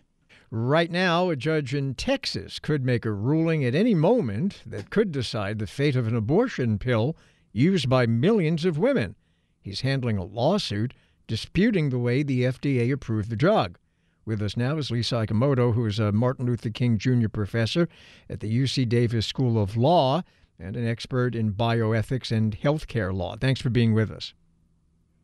Right 0.49 0.89
now, 0.89 1.29
a 1.29 1.35
judge 1.35 1.75
in 1.75 1.95
Texas 1.95 2.59
could 2.59 2.85
make 2.85 3.03
a 3.03 3.11
ruling 3.11 3.65
at 3.65 3.75
any 3.75 3.93
moment 3.93 4.61
that 4.65 4.89
could 4.89 5.11
decide 5.11 5.59
the 5.59 5.67
fate 5.67 5.97
of 5.97 6.07
an 6.07 6.15
abortion 6.15 6.79
pill 6.79 7.17
used 7.55 7.87
by 7.87 8.05
millions 8.05 8.65
of 8.65 8.77
women. 8.77 9.15
He's 9.61 9.81
handling 9.81 10.17
a 10.17 10.25
lawsuit 10.25 10.93
disputing 11.25 11.89
the 11.89 11.97
way 11.97 12.21
the 12.21 12.43
FDA 12.43 12.91
approved 12.91 13.29
the 13.29 13.35
drug. 13.35 13.77
With 14.25 14.41
us 14.41 14.57
now 14.57 14.77
is 14.77 14.91
Lisa 14.91 15.15
Ikemoto, 15.15 15.73
who 15.73 15.85
is 15.85 15.97
a 15.97 16.11
Martin 16.11 16.45
Luther 16.45 16.69
King 16.69 16.97
Jr. 16.97 17.29
professor 17.29 17.87
at 18.29 18.41
the 18.41 18.51
UC 18.51 18.89
Davis 18.89 19.25
School 19.25 19.61
of 19.61 19.77
Law 19.77 20.23
and 20.59 20.75
an 20.75 20.87
expert 20.87 21.35
in 21.35 21.53
bioethics 21.53 22.31
and 22.31 22.59
healthcare 22.59 23.13
law. 23.13 23.35
Thanks 23.37 23.61
for 23.61 23.69
being 23.69 23.93
with 23.93 24.11
us. 24.11 24.33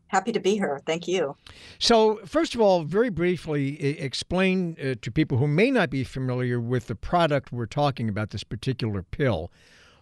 Happy 0.08 0.32
to 0.32 0.40
be 0.40 0.56
here. 0.56 0.82
Thank 0.86 1.08
you. 1.08 1.36
So, 1.80 2.20
first 2.26 2.54
of 2.54 2.62
all, 2.62 2.84
very 2.84 3.10
briefly, 3.10 4.00
explain 4.00 4.76
uh, 4.82 4.96
to 5.02 5.12
people 5.12 5.38
who 5.38 5.48
may 5.48 5.72
not 5.72 5.90
be 5.90 6.04
familiar 6.04 6.60
with 6.60 6.88
the 6.88 6.96
product 6.96 7.52
we're 7.52 7.66
talking 7.66 8.10
about, 8.10 8.32
this 8.32 8.44
particular 8.44 9.04
pill, 9.04 9.52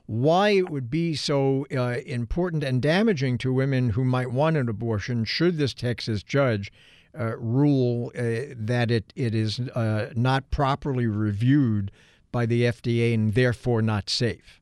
why 0.10 0.50
it 0.50 0.72
would 0.72 0.90
be 0.90 1.14
so 1.14 1.68
uh, 1.72 2.00
important 2.08 2.64
and 2.64 2.82
damaging 2.82 3.38
to 3.38 3.54
women 3.54 3.92
who 3.92 4.04
might 4.04 4.32
want 4.32 4.58
an 4.58 4.68
abortion 4.68 5.24
should 5.24 5.58
this 5.58 5.72
Texas 5.72 6.24
judge 6.24 6.72
uh, 7.18 7.38
rule 7.38 8.12
uh, 8.18 8.56
that 8.58 8.90
it, 8.90 9.14
it 9.16 9.36
is 9.36 9.60
uh, 9.60 10.10
not 10.16 10.50
properly 10.50 11.06
reviewed 11.06 11.92
by 12.32 12.48
the 12.48 12.64
FDA 12.64 13.14
and 13.14 13.36
therefore 13.36 13.84
not 13.84 14.10
safe. 14.10 14.60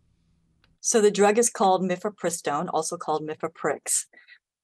So 0.81 0.99
the 0.99 1.11
drug 1.11 1.37
is 1.37 1.49
called 1.49 1.81
mifepristone, 1.81 2.67
also 2.73 2.97
called 2.97 3.25
mifeprix. 3.25 4.03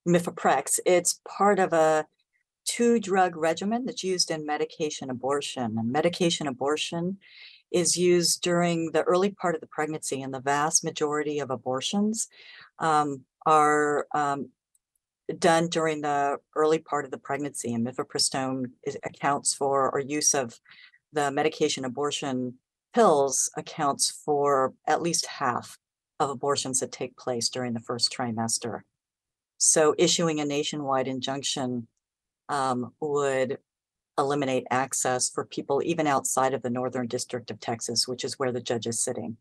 Mifeprex. 0.06 0.80
It's 0.86 1.22
part 1.26 1.60
of 1.60 1.72
a 1.72 2.08
two 2.66 3.00
drug 3.00 3.38
regimen 3.38 3.86
that's 3.86 4.04
used 4.04 4.30
in 4.30 4.46
medication 4.46 5.10
abortion. 5.10 5.78
And 5.78 5.94
medication 5.94 6.46
abortion 6.46 7.20
is 7.74 7.98
used 7.98 8.42
during 8.42 8.92
the 8.92 9.04
early 9.04 9.32
part 9.32 9.56
of 9.56 9.62
the 9.62 9.68
pregnancy, 9.68 10.22
and 10.22 10.34
the 10.34 10.40
vast 10.40 10.84
majority 10.84 11.40
of 11.40 11.50
abortions 11.50 12.28
um, 12.80 13.22
are 13.46 14.08
um, 14.14 14.50
done 15.40 15.68
during 15.68 16.02
the 16.02 16.38
early 16.56 16.80
part 16.80 17.06
of 17.06 17.12
the 17.12 17.18
pregnancy, 17.18 17.74
and 17.74 17.86
mifepristone 17.86 18.72
accounts 19.04 19.54
for, 19.54 19.90
or 19.92 20.00
use 20.00 20.34
of 20.34 20.60
the 21.12 21.32
medication 21.32 21.86
abortion 21.86 22.56
pills 22.94 23.50
accounts 23.58 24.12
for 24.24 24.74
at 24.88 25.02
least 25.02 25.26
half 25.26 25.78
of 26.20 26.30
abortions 26.30 26.80
that 26.80 26.92
take 26.92 27.18
place 27.18 27.50
during 27.50 27.74
the 27.74 27.80
first 27.80 28.14
trimester. 28.16 28.82
So, 29.58 29.96
issuing 29.98 30.40
a 30.40 30.46
nationwide 30.46 31.08
injunction 31.08 31.88
um, 32.50 32.94
would 33.00 33.58
eliminate 34.18 34.66
access 34.70 35.30
for 35.30 35.46
people 35.46 35.82
even 35.84 36.08
outside 36.08 36.54
of 36.54 36.62
the 36.62 36.70
Northern 36.70 37.08
District 37.08 37.50
of 37.52 37.60
Texas, 37.60 38.08
which 38.08 38.24
is 38.24 38.40
where 38.40 38.52
the 38.52 38.62
judge 38.62 38.88
is 38.88 39.04
sitting. 39.04 39.38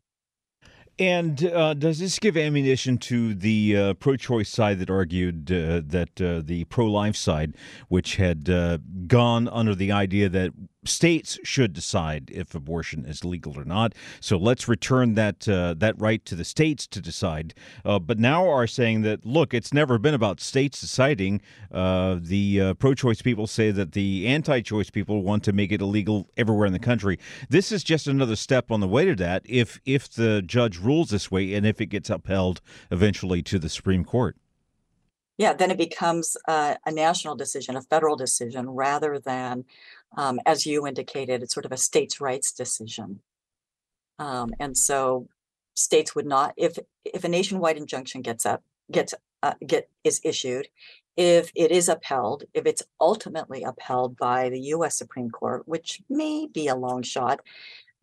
And 0.99 1.43
uh, 1.45 1.73
does 1.73 1.97
this 1.97 2.19
give 2.19 2.37
ammunition 2.37 2.99
to 2.99 3.33
the 3.33 3.75
uh, 3.75 3.93
pro 3.95 4.15
choice 4.15 4.49
side 4.49 4.77
that 4.79 4.91
argued 4.91 5.51
uh, 5.51 5.81
that 5.85 6.21
uh, 6.21 6.41
the 6.43 6.65
pro 6.65 6.85
life 6.85 7.15
side, 7.15 7.55
which 7.87 8.17
had 8.17 8.47
uh, 8.47 8.77
gone 9.07 9.47
under 9.47 9.73
the 9.73 9.91
idea 9.91 10.29
that 10.29 10.51
states 10.85 11.39
should 11.43 11.73
decide 11.73 12.29
if 12.33 12.53
abortion 12.55 13.05
is 13.05 13.23
legal 13.23 13.59
or 13.59 13.65
not. 13.65 13.93
So 14.19 14.37
let's 14.37 14.67
return 14.67 15.15
that 15.15 15.47
uh, 15.47 15.73
that 15.77 15.99
right 15.99 16.23
to 16.25 16.35
the 16.35 16.45
states 16.45 16.87
to 16.87 17.01
decide. 17.01 17.53
Uh, 17.85 17.99
but 17.99 18.19
now 18.19 18.47
are 18.47 18.67
saying 18.67 19.01
that 19.03 19.25
look, 19.25 19.53
it's 19.53 19.73
never 19.73 19.97
been 19.97 20.13
about 20.13 20.39
states 20.39 20.81
deciding. 20.81 21.41
Uh, 21.71 22.17
the 22.19 22.61
uh, 22.61 22.73
pro-choice 22.75 23.21
people 23.21 23.47
say 23.47 23.71
that 23.71 23.93
the 23.93 24.27
anti-choice 24.27 24.89
people 24.89 25.23
want 25.23 25.43
to 25.43 25.53
make 25.53 25.71
it 25.71 25.81
illegal 25.81 26.29
everywhere 26.37 26.67
in 26.67 26.73
the 26.73 26.79
country. 26.79 27.17
This 27.49 27.71
is 27.71 27.83
just 27.83 28.07
another 28.07 28.35
step 28.35 28.71
on 28.71 28.79
the 28.79 28.87
way 28.87 29.05
to 29.05 29.15
that. 29.15 29.43
If 29.45 29.79
if 29.85 30.09
the 30.09 30.41
judge 30.41 30.77
rules 30.77 31.09
this 31.09 31.31
way 31.31 31.53
and 31.53 31.65
if 31.65 31.81
it 31.81 31.87
gets 31.87 32.09
upheld 32.09 32.61
eventually 32.91 33.41
to 33.43 33.59
the 33.59 33.69
Supreme 33.69 34.05
Court. 34.05 34.35
Yeah, 35.37 35.53
then 35.53 35.71
it 35.71 35.79
becomes 35.79 36.37
a 36.47 36.77
national 36.91 37.35
decision, 37.35 37.75
a 37.75 37.81
federal 37.81 38.15
decision, 38.15 38.69
rather 38.69 39.17
than 39.17 39.65
um, 40.15 40.39
as 40.45 40.65
you 40.65 40.87
indicated, 40.87 41.43
it's 41.43 41.53
sort 41.53 41.65
of 41.65 41.71
a 41.71 41.77
states' 41.77 42.21
rights 42.21 42.51
decision. 42.51 43.21
Um, 44.19 44.53
and 44.59 44.77
so 44.77 45.27
states 45.73 46.15
would 46.15 46.25
not, 46.25 46.53
if 46.57 46.77
if 47.03 47.23
a 47.23 47.29
nationwide 47.29 47.77
injunction 47.77 48.21
gets 48.21 48.45
up, 48.45 48.63
gets 48.91 49.13
uh, 49.41 49.53
get 49.65 49.89
is 50.03 50.21
issued, 50.23 50.67
if 51.17 51.51
it 51.55 51.71
is 51.71 51.89
upheld, 51.89 52.43
if 52.53 52.65
it's 52.65 52.83
ultimately 52.99 53.63
upheld 53.63 54.17
by 54.17 54.49
the 54.49 54.59
U.S. 54.59 54.97
Supreme 54.97 55.29
Court, 55.29 55.67
which 55.67 56.01
may 56.09 56.47
be 56.51 56.67
a 56.67 56.75
long 56.75 57.03
shot, 57.03 57.41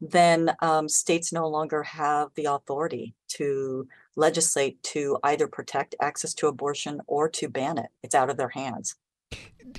then 0.01 0.55
um, 0.61 0.89
states 0.89 1.33
no 1.33 1.49
longer 1.49 1.83
have 1.83 2.29
the 2.35 2.47
authority 2.47 3.15
to 3.29 3.87
legislate 4.17 4.83
to 4.83 5.19
either 5.23 5.47
protect 5.47 5.95
access 6.01 6.35
to 6.35 6.47
abortion 6.47 7.01
or 7.07 7.29
to 7.29 7.49
ban 7.49 7.79
it. 7.79 7.89
It's 8.03 8.15
out 8.15 8.31
of 8.31 8.37
their 8.37 8.49
hands. 8.49 8.97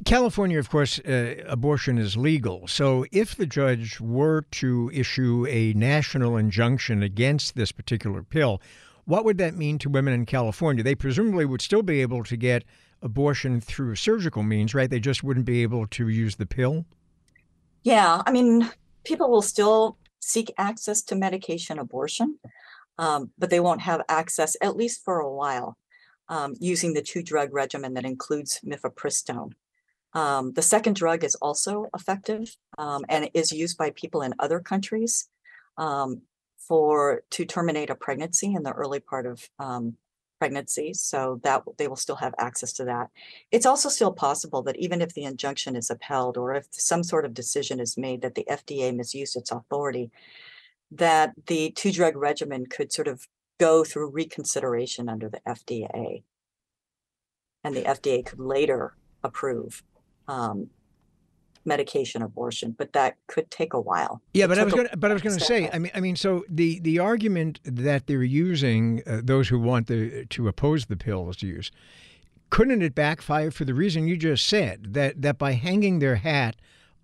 California, 0.05 0.57
of 0.57 0.69
course, 0.69 0.99
uh, 0.99 1.35
abortion 1.47 1.97
is 1.97 2.17
legal. 2.17 2.67
So 2.67 3.05
if 3.11 3.35
the 3.35 3.45
judge 3.45 3.99
were 3.99 4.43
to 4.51 4.89
issue 4.93 5.45
a 5.49 5.73
national 5.73 6.37
injunction 6.37 7.03
against 7.03 7.55
this 7.55 7.71
particular 7.71 8.23
pill, 8.23 8.61
what 9.05 9.25
would 9.25 9.37
that 9.37 9.55
mean 9.55 9.77
to 9.79 9.89
women 9.89 10.13
in 10.13 10.25
California? 10.25 10.83
They 10.83 10.95
presumably 10.95 11.45
would 11.45 11.61
still 11.61 11.83
be 11.83 12.01
able 12.01 12.23
to 12.23 12.37
get 12.37 12.63
abortion 13.01 13.59
through 13.61 13.95
surgical 13.95 14.43
means, 14.43 14.73
right? 14.73 14.89
They 14.89 14.99
just 14.99 15.23
wouldn't 15.23 15.45
be 15.45 15.63
able 15.63 15.87
to 15.87 16.07
use 16.07 16.35
the 16.35 16.45
pill? 16.45 16.85
Yeah. 17.83 18.21
I 18.25 18.31
mean, 18.31 18.69
people 19.03 19.29
will 19.29 19.41
still 19.41 19.97
seek 20.19 20.53
access 20.57 21.01
to 21.03 21.15
medication 21.15 21.79
abortion, 21.79 22.37
um, 22.97 23.31
but 23.37 23.49
they 23.49 23.59
won't 23.59 23.81
have 23.81 24.01
access, 24.07 24.55
at 24.61 24.75
least 24.75 25.03
for 25.03 25.19
a 25.19 25.31
while, 25.31 25.77
um, 26.31 26.55
using 26.59 26.93
the 26.93 27.01
two 27.01 27.21
drug 27.21 27.53
regimen 27.53 27.93
that 27.93 28.05
includes 28.05 28.61
mifepristone. 28.65 29.51
Um, 30.13 30.53
the 30.53 30.61
second 30.61 30.95
drug 30.95 31.23
is 31.23 31.35
also 31.35 31.87
effective 31.93 32.55
um, 32.77 33.05
and 33.09 33.29
is 33.33 33.51
used 33.51 33.77
by 33.77 33.91
people 33.91 34.21
in 34.21 34.33
other 34.39 34.59
countries 34.59 35.27
um, 35.77 36.21
for 36.57 37.23
to 37.31 37.45
terminate 37.45 37.89
a 37.89 37.95
pregnancy 37.95 38.53
in 38.53 38.63
the 38.63 38.71
early 38.71 39.01
part 39.01 39.25
of 39.25 39.47
um, 39.59 39.97
pregnancy. 40.39 40.93
So 40.93 41.41
that 41.43 41.63
they 41.77 41.89
will 41.89 41.97
still 41.97 42.15
have 42.15 42.33
access 42.37 42.71
to 42.73 42.85
that. 42.85 43.09
It's 43.51 43.65
also 43.65 43.89
still 43.89 44.13
possible 44.13 44.63
that 44.63 44.77
even 44.77 45.01
if 45.01 45.13
the 45.13 45.25
injunction 45.25 45.75
is 45.75 45.89
upheld 45.89 46.37
or 46.37 46.55
if 46.55 46.65
some 46.71 47.03
sort 47.03 47.25
of 47.25 47.33
decision 47.33 47.81
is 47.81 47.97
made 47.97 48.21
that 48.21 48.35
the 48.35 48.47
FDA 48.49 48.95
misused 48.95 49.35
its 49.35 49.51
authority, 49.51 50.11
that 50.91 51.33
the 51.47 51.71
two 51.71 51.91
drug 51.91 52.15
regimen 52.15 52.65
could 52.67 52.93
sort 52.93 53.09
of 53.09 53.27
go 53.61 53.83
through 53.83 54.09
reconsideration 54.09 55.07
under 55.07 55.29
the 55.29 55.39
FDA. 55.47 56.23
And 57.63 57.75
the 57.75 57.83
FDA 57.83 58.25
could 58.25 58.39
later 58.39 58.95
approve 59.23 59.83
um, 60.27 60.67
medication 61.63 62.23
abortion, 62.23 62.73
but 62.75 62.91
that 62.93 63.17
could 63.27 63.51
take 63.51 63.75
a 63.75 63.79
while. 63.79 64.19
Yeah, 64.33 64.47
but 64.47 64.57
I 64.57 64.63
was 64.63 64.73
going 64.73 64.87
but 64.97 65.11
I 65.11 65.13
was 65.13 65.21
going 65.21 65.37
to 65.37 65.45
say, 65.45 65.69
I 65.71 65.77
mean, 65.77 65.91
I 65.93 65.99
mean, 65.99 66.15
so 66.15 66.43
the 66.49 66.79
the 66.79 66.97
argument 66.97 67.59
that 67.63 68.07
they're 68.07 68.23
using, 68.23 69.03
uh, 69.05 69.21
those 69.23 69.49
who 69.49 69.59
want 69.59 69.85
the, 69.85 70.25
to 70.25 70.47
oppose 70.47 70.87
the 70.87 70.97
pill's 70.97 71.43
use, 71.43 71.71
couldn't 72.49 72.81
it 72.81 72.95
backfire 72.95 73.51
for 73.51 73.63
the 73.63 73.75
reason 73.75 74.07
you 74.07 74.17
just 74.17 74.47
said 74.47 74.95
that 74.95 75.21
that 75.21 75.37
by 75.37 75.51
hanging 75.51 75.99
their 75.99 76.15
hat 76.15 76.55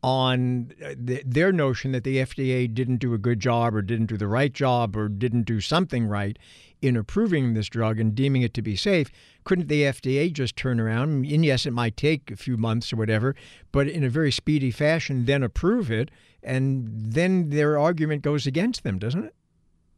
on 0.03 0.71
uh, 0.83 0.93
the, 0.95 1.23
their 1.25 1.51
notion 1.51 1.91
that 1.91 2.03
the 2.03 2.17
FDA 2.17 2.71
didn't 2.73 2.97
do 2.97 3.13
a 3.13 3.17
good 3.17 3.39
job 3.39 3.75
or 3.75 3.81
didn't 3.81 4.05
do 4.07 4.17
the 4.17 4.27
right 4.27 4.53
job 4.53 4.95
or 4.95 5.09
didn't 5.09 5.43
do 5.43 5.59
something 5.59 6.07
right 6.07 6.37
in 6.81 6.95
approving 6.95 7.53
this 7.53 7.67
drug 7.67 7.99
and 7.99 8.13
deeming 8.13 8.41
it 8.41 8.53
to 8.53 8.61
be 8.61 8.75
safe, 8.75 9.09
couldn't 9.43 9.67
the 9.67 9.83
FDA 9.83 10.31
just 10.31 10.55
turn 10.55 10.79
around? 10.79 11.25
And 11.25 11.43
yes, 11.43 11.65
it 11.65 11.71
might 11.71 11.97
take 11.97 12.29
a 12.29 12.35
few 12.35 12.57
months 12.57 12.93
or 12.93 12.97
whatever, 12.97 13.35
but 13.71 13.87
in 13.87 14.03
a 14.03 14.09
very 14.09 14.31
speedy 14.31 14.71
fashion, 14.71 15.25
then 15.25 15.43
approve 15.43 15.91
it. 15.91 16.11
And 16.43 16.87
then 16.91 17.49
their 17.49 17.79
argument 17.79 18.21
goes 18.21 18.45
against 18.45 18.83
them, 18.83 18.99
doesn't 18.99 19.25
it? 19.25 19.35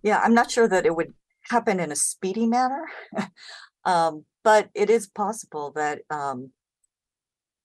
Yeah, 0.02 0.22
I'm 0.24 0.34
not 0.34 0.50
sure 0.50 0.68
that 0.68 0.86
it 0.86 0.96
would 0.96 1.14
happen 1.50 1.80
in 1.80 1.92
a 1.92 1.96
speedy 1.96 2.48
manner. 2.48 2.86
um, 3.86 4.26
but 4.44 4.70
it 4.74 4.90
is 4.90 5.08
possible 5.08 5.72
that 5.76 6.02
um, 6.10 6.52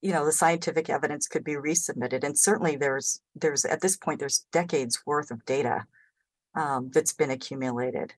you 0.05 0.13
know 0.13 0.27
the 0.27 0.33
scientific 0.33 0.91
evidence 0.91 1.27
could 1.27 1.43
be 1.43 1.55
resubmitted 1.55 2.25
and 2.25 2.39
certainly 2.39 2.77
there's 2.77 3.23
there's 3.35 3.65
at 3.65 3.81
this 3.81 3.97
point 3.97 4.21
there's 4.21 4.45
decades 4.53 5.01
worth 5.07 5.31
of 5.31 5.47
data 5.47 5.87
um, 6.55 6.91
that's 6.93 7.15
been 7.15 7.31
accumulated 7.31 8.13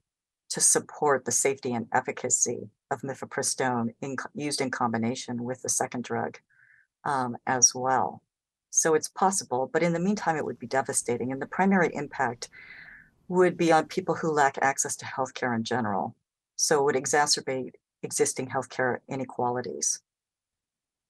to 0.49 0.61
support 0.61 1.25
the 1.25 1.31
safety 1.31 1.73
and 1.73 1.87
efficacy 1.93 2.71
of 2.91 3.03
mifepristone 3.03 3.95
in, 4.01 4.17
used 4.35 4.61
in 4.61 4.71
combination 4.71 5.45
with 5.45 5.63
the 5.63 5.69
second 5.69 6.03
drug 6.03 6.39
um, 7.05 7.37
as 7.47 7.73
well. 7.73 8.21
So 8.71 8.95
it's 8.95 9.09
possible 9.09 9.71
but 9.73 9.85
in 9.85 9.93
the 9.93 10.01
meantime 10.01 10.37
it 10.37 10.45
would 10.45 10.59
be 10.59 10.67
devastating 10.67 11.31
and 11.31 11.41
the 11.41 11.47
primary 11.47 11.91
impact 11.95 12.49
would 13.29 13.57
be 13.57 13.71
on 13.71 13.87
people 13.87 14.17
who 14.17 14.33
lack 14.33 14.59
access 14.61 14.97
to 14.97 15.05
healthcare 15.05 15.55
in 15.55 15.63
general. 15.63 16.17
So 16.57 16.81
it 16.81 16.85
would 16.85 16.97
exacerbate 16.97 17.75
existing 18.03 18.49
healthcare 18.49 18.99
inequalities 19.09 20.01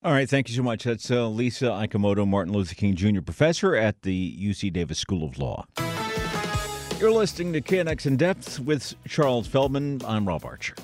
all 0.03 0.13
right, 0.13 0.29
thank 0.29 0.49
you 0.49 0.55
so 0.55 0.63
much. 0.63 0.85
That's 0.85 1.11
uh, 1.11 1.29
Lisa 1.29 1.67
Ikemoto, 1.67 2.27
Martin 2.27 2.53
Luther 2.53 2.75
King 2.75 2.95
Jr. 2.95 3.21
professor 3.21 3.75
at 3.75 4.03
the 4.03 4.37
UC 4.41 4.73
Davis 4.73 4.99
School 4.99 5.25
of 5.25 5.39
Law. 5.39 5.67
You're 6.99 7.13
listening 7.13 7.53
to 7.55 7.61
KNX 7.61 8.07
in 8.07 8.17
Depth 8.17 8.61
with 8.61 8.95
Charles 9.07 9.47
Feldman. 9.47 10.01
I'm 10.07 10.27
Rob 10.27 10.45
Archer. 10.45 10.75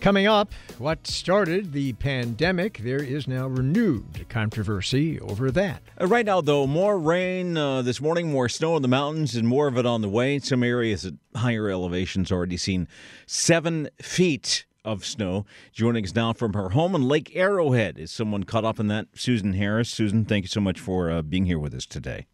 Coming 0.00 0.26
up, 0.26 0.52
what 0.76 1.06
started 1.06 1.72
the 1.72 1.94
pandemic, 1.94 2.78
there 2.78 3.02
is 3.02 3.26
now 3.26 3.46
renewed 3.46 4.26
controversy 4.28 5.18
over 5.18 5.50
that. 5.52 5.80
Uh, 5.98 6.06
right 6.06 6.26
now, 6.26 6.42
though, 6.42 6.66
more 6.66 6.98
rain 6.98 7.56
uh, 7.56 7.80
this 7.80 8.02
morning, 8.02 8.30
more 8.30 8.50
snow 8.50 8.76
in 8.76 8.82
the 8.82 8.88
mountains, 8.88 9.34
and 9.34 9.48
more 9.48 9.66
of 9.66 9.78
it 9.78 9.86
on 9.86 10.02
the 10.02 10.08
way. 10.08 10.38
Some 10.40 10.62
areas 10.62 11.06
at 11.06 11.14
higher 11.34 11.70
elevations 11.70 12.30
already 12.30 12.58
seen 12.58 12.86
seven 13.26 13.88
feet 14.02 14.66
of 14.84 15.04
snow. 15.04 15.46
Joining 15.72 16.04
us 16.04 16.14
now 16.14 16.32
from 16.32 16.52
her 16.52 16.70
home 16.70 16.94
in 16.94 17.08
Lake 17.08 17.34
Arrowhead 17.34 17.98
is 17.98 18.10
someone 18.12 18.44
caught 18.44 18.64
up 18.64 18.78
in 18.78 18.88
that, 18.88 19.06
Susan 19.14 19.54
Harris. 19.54 19.88
Susan, 19.88 20.24
thank 20.24 20.44
you 20.44 20.48
so 20.48 20.60
much 20.60 20.78
for 20.78 21.10
uh, 21.10 21.22
being 21.22 21.46
here 21.46 21.58
with 21.58 21.74
us 21.74 21.86
today. 21.86 22.26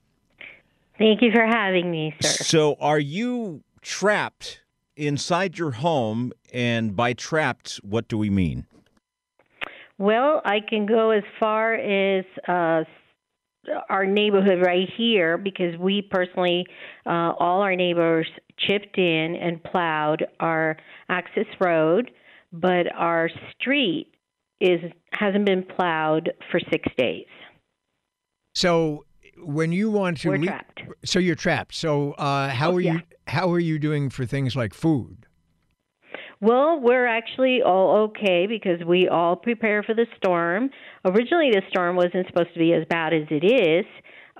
Thank 0.98 1.22
you 1.22 1.30
for 1.32 1.46
having 1.46 1.90
me, 1.90 2.14
sir. 2.20 2.44
So, 2.44 2.76
are 2.80 2.98
you 2.98 3.62
trapped 3.80 4.60
inside 4.96 5.56
your 5.56 5.70
home? 5.70 6.32
And 6.52 6.94
by 6.94 7.14
trapped, 7.14 7.76
what 7.76 8.08
do 8.08 8.18
we 8.18 8.28
mean? 8.28 8.66
Well, 9.96 10.42
I 10.44 10.60
can 10.60 10.86
go 10.86 11.10
as 11.10 11.22
far 11.38 11.74
as 11.74 12.24
uh, 12.48 12.84
our 13.88 14.06
neighborhood 14.06 14.64
right 14.64 14.88
here 14.96 15.38
because 15.38 15.76
we 15.78 16.02
personally, 16.02 16.66
uh, 17.06 17.32
all 17.38 17.60
our 17.60 17.76
neighbors 17.76 18.26
chipped 18.58 18.98
in 18.98 19.36
and 19.36 19.62
plowed 19.62 20.26
our 20.40 20.76
access 21.08 21.46
road, 21.60 22.10
but 22.52 22.92
our 22.94 23.28
street 23.58 24.12
is 24.60 24.80
hasn't 25.12 25.46
been 25.46 25.62
plowed 25.64 26.30
for 26.50 26.60
six 26.70 26.86
days. 26.96 27.26
So 28.54 29.04
when 29.42 29.72
you 29.72 29.90
want 29.90 30.18
to, 30.18 30.28
We're 30.30 30.38
le- 30.38 30.46
trapped. 30.46 30.82
so 31.04 31.18
you're 31.18 31.34
trapped. 31.34 31.74
So 31.74 32.12
uh, 32.12 32.48
how 32.48 32.72
Oh, 32.72 32.76
are 32.76 32.80
yeah. 32.80 32.92
you? 32.94 33.00
How 33.26 33.52
are 33.52 33.60
you 33.60 33.78
doing 33.78 34.10
for 34.10 34.26
things 34.26 34.56
like 34.56 34.74
food? 34.74 35.26
Well, 36.40 36.80
we're 36.80 37.06
actually 37.06 37.60
all 37.62 38.08
okay 38.08 38.46
because 38.46 38.82
we 38.86 39.08
all 39.08 39.36
prepare 39.36 39.82
for 39.82 39.94
the 39.94 40.06
storm. 40.16 40.70
Originally, 41.04 41.50
the 41.52 41.62
storm 41.68 41.96
wasn't 41.96 42.26
supposed 42.28 42.52
to 42.54 42.58
be 42.58 42.72
as 42.72 42.84
bad 42.88 43.12
as 43.12 43.24
it 43.30 43.44
is, 43.44 43.84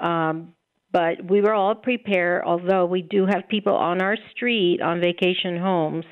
um, 0.03 0.55
but 0.93 1.23
we 1.31 1.41
were 1.43 1.53
all 1.55 1.75
prepared. 1.75 2.43
Although 2.45 2.87
we 2.87 3.03
do 3.03 3.27
have 3.27 3.43
people 3.49 3.75
on 3.75 4.01
our 4.03 4.17
street 4.33 4.81
on 4.83 5.01
vacation 5.01 5.59
homes 5.59 6.05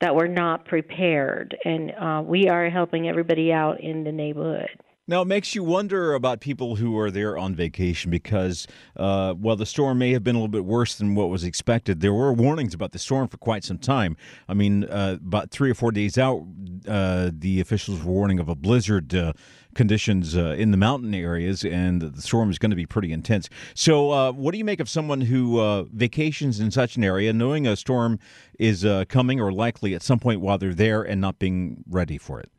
that 0.00 0.14
were 0.14 0.28
not 0.28 0.64
prepared, 0.64 1.56
and 1.64 1.90
uh, 1.92 2.22
we 2.24 2.48
are 2.48 2.70
helping 2.70 3.08
everybody 3.08 3.52
out 3.52 3.80
in 3.80 4.04
the 4.04 4.12
neighborhood. 4.12 4.68
Now, 5.10 5.22
it 5.22 5.24
makes 5.24 5.54
you 5.54 5.64
wonder 5.64 6.12
about 6.12 6.40
people 6.40 6.76
who 6.76 6.98
are 6.98 7.10
there 7.10 7.38
on 7.38 7.54
vacation 7.54 8.10
because, 8.10 8.66
uh, 8.94 9.32
while 9.32 9.56
the 9.56 9.64
storm 9.64 9.96
may 9.96 10.12
have 10.12 10.22
been 10.22 10.36
a 10.36 10.38
little 10.38 10.48
bit 10.48 10.66
worse 10.66 10.96
than 10.96 11.14
what 11.14 11.30
was 11.30 11.44
expected, 11.44 12.02
there 12.02 12.12
were 12.12 12.30
warnings 12.30 12.74
about 12.74 12.92
the 12.92 12.98
storm 12.98 13.26
for 13.26 13.38
quite 13.38 13.64
some 13.64 13.78
time. 13.78 14.18
I 14.50 14.52
mean, 14.52 14.84
uh, 14.84 15.16
about 15.24 15.50
three 15.50 15.70
or 15.70 15.74
four 15.74 15.92
days 15.92 16.18
out, 16.18 16.44
uh, 16.86 17.30
the 17.32 17.58
officials 17.58 18.04
were 18.04 18.12
warning 18.12 18.38
of 18.38 18.50
a 18.50 18.54
blizzard 18.54 19.14
uh, 19.14 19.32
conditions 19.74 20.36
uh, 20.36 20.54
in 20.58 20.72
the 20.72 20.76
mountain 20.76 21.14
areas, 21.14 21.64
and 21.64 22.02
the 22.02 22.20
storm 22.20 22.50
is 22.50 22.58
going 22.58 22.68
to 22.68 22.76
be 22.76 22.84
pretty 22.84 23.10
intense. 23.10 23.48
So, 23.72 24.10
uh, 24.10 24.32
what 24.32 24.52
do 24.52 24.58
you 24.58 24.64
make 24.66 24.78
of 24.78 24.90
someone 24.90 25.22
who 25.22 25.88
vacations 25.90 26.60
in 26.60 26.70
such 26.70 26.96
an 26.96 27.04
area, 27.04 27.32
knowing 27.32 27.66
a 27.66 27.76
storm 27.76 28.18
is 28.58 28.86
coming 29.08 29.40
or 29.40 29.52
likely 29.52 29.94
at 29.94 30.02
some 30.02 30.18
point 30.18 30.42
while 30.42 30.58
they're 30.58 30.74
there, 30.74 31.02
and 31.02 31.18
not 31.18 31.38
being 31.38 31.82
ready 31.88 32.18
for 32.18 32.40
it? 32.40 32.50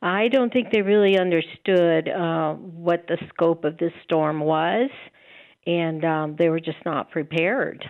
I 0.00 0.28
don't 0.28 0.52
think 0.52 0.68
they 0.72 0.82
really 0.82 1.18
understood 1.18 2.08
uh, 2.08 2.54
what 2.54 3.06
the 3.08 3.18
scope 3.28 3.64
of 3.64 3.78
this 3.78 3.92
storm 4.04 4.40
was, 4.40 4.90
and 5.66 6.04
um, 6.04 6.36
they 6.38 6.48
were 6.48 6.60
just 6.60 6.78
not 6.84 7.10
prepared. 7.10 7.84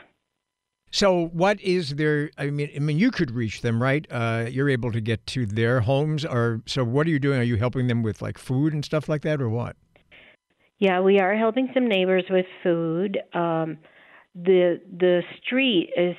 So 0.91 1.27
what 1.27 1.61
is 1.61 1.97
their? 1.97 2.31
I 2.39 2.49
mean, 2.49 2.71
I 2.75 2.79
mean, 2.79 2.99
you 2.99 3.11
could 3.11 3.31
reach 3.31 3.61
them, 3.61 3.83
right? 3.83 4.07
Uh, 4.11 4.47
you're 4.49 4.71
able 4.71 4.91
to 4.93 5.03
get 5.03 5.27
to 5.29 5.45
their 5.45 5.81
homes, 5.81 6.25
or 6.25 6.63
so. 6.67 6.83
What 6.83 7.07
are 7.07 7.11
you 7.11 7.19
doing? 7.19 7.39
Are 7.39 7.45
you 7.45 7.57
helping 7.57 7.89
them 7.89 8.03
with 8.03 8.23
like 8.23 8.39
food 8.39 8.73
and 8.73 8.83
stuff 8.83 9.09
like 9.09 9.23
that, 9.23 9.43
or 9.43 9.51
what? 9.51 9.77
Yeah, 10.79 11.01
we 11.01 11.19
are 11.19 11.37
helping 11.37 11.69
some 11.75 11.89
neighbors 11.89 12.25
with 12.31 12.47
food. 12.63 13.19
Um, 13.35 13.79
the 14.35 14.81
the 14.99 15.23
street 15.43 15.91
is 15.95 16.17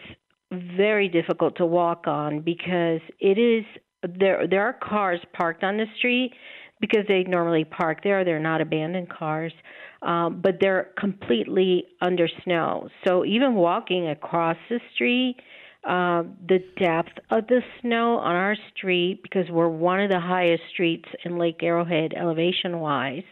very 0.51 1.09
difficult 1.09 1.55
to 1.57 1.65
walk 1.65 2.05
on 2.05 2.41
because 2.41 3.01
it 3.19 3.39
is 3.39 3.65
there. 4.03 4.47
There 4.47 4.63
are 4.63 4.73
cars 4.73 5.19
parked 5.33 5.63
on 5.63 5.77
the 5.77 5.85
street 5.97 6.33
because 6.79 7.05
they 7.07 7.23
normally 7.23 7.65
park 7.65 8.03
there. 8.03 8.23
They're 8.23 8.39
not 8.39 8.61
abandoned 8.61 9.09
cars, 9.09 9.53
um, 10.01 10.41
but 10.41 10.55
they're 10.61 10.91
completely 10.97 11.85
under 12.01 12.27
snow. 12.43 12.89
So 13.05 13.25
even 13.25 13.55
walking 13.55 14.07
across 14.07 14.57
the 14.69 14.79
street, 14.93 15.35
uh, 15.83 16.23
the 16.47 16.59
depth 16.77 17.17
of 17.31 17.47
the 17.47 17.61
snow 17.81 18.17
on 18.17 18.35
our 18.35 18.55
street, 18.75 19.21
because 19.23 19.49
we're 19.49 19.69
one 19.69 19.99
of 19.99 20.09
the 20.09 20.19
highest 20.19 20.63
streets 20.71 21.07
in 21.25 21.37
Lake 21.37 21.61
Arrowhead 21.61 22.13
elevation 22.15 22.79
wise 22.79 23.23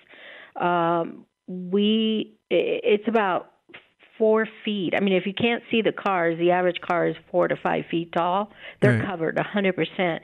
um, 0.59 1.25
we 1.47 2.33
it's 2.49 3.07
about 3.07 3.51
four 4.17 4.47
feet. 4.65 4.93
I 4.95 5.01
mean, 5.03 5.13
if 5.13 5.25
you 5.25 5.33
can't 5.33 5.61
see 5.69 5.81
the 5.81 5.91
cars, 5.91 6.39
the 6.39 6.51
average 6.51 6.79
car 6.81 7.07
is 7.07 7.15
four 7.29 7.47
to 7.47 7.55
five 7.61 7.83
feet 7.91 8.11
tall. 8.11 8.51
They're 8.81 8.97
Right. 8.97 9.05
covered 9.05 9.37
a 9.37 9.43
hundred 9.43 9.75
percent. 9.75 10.23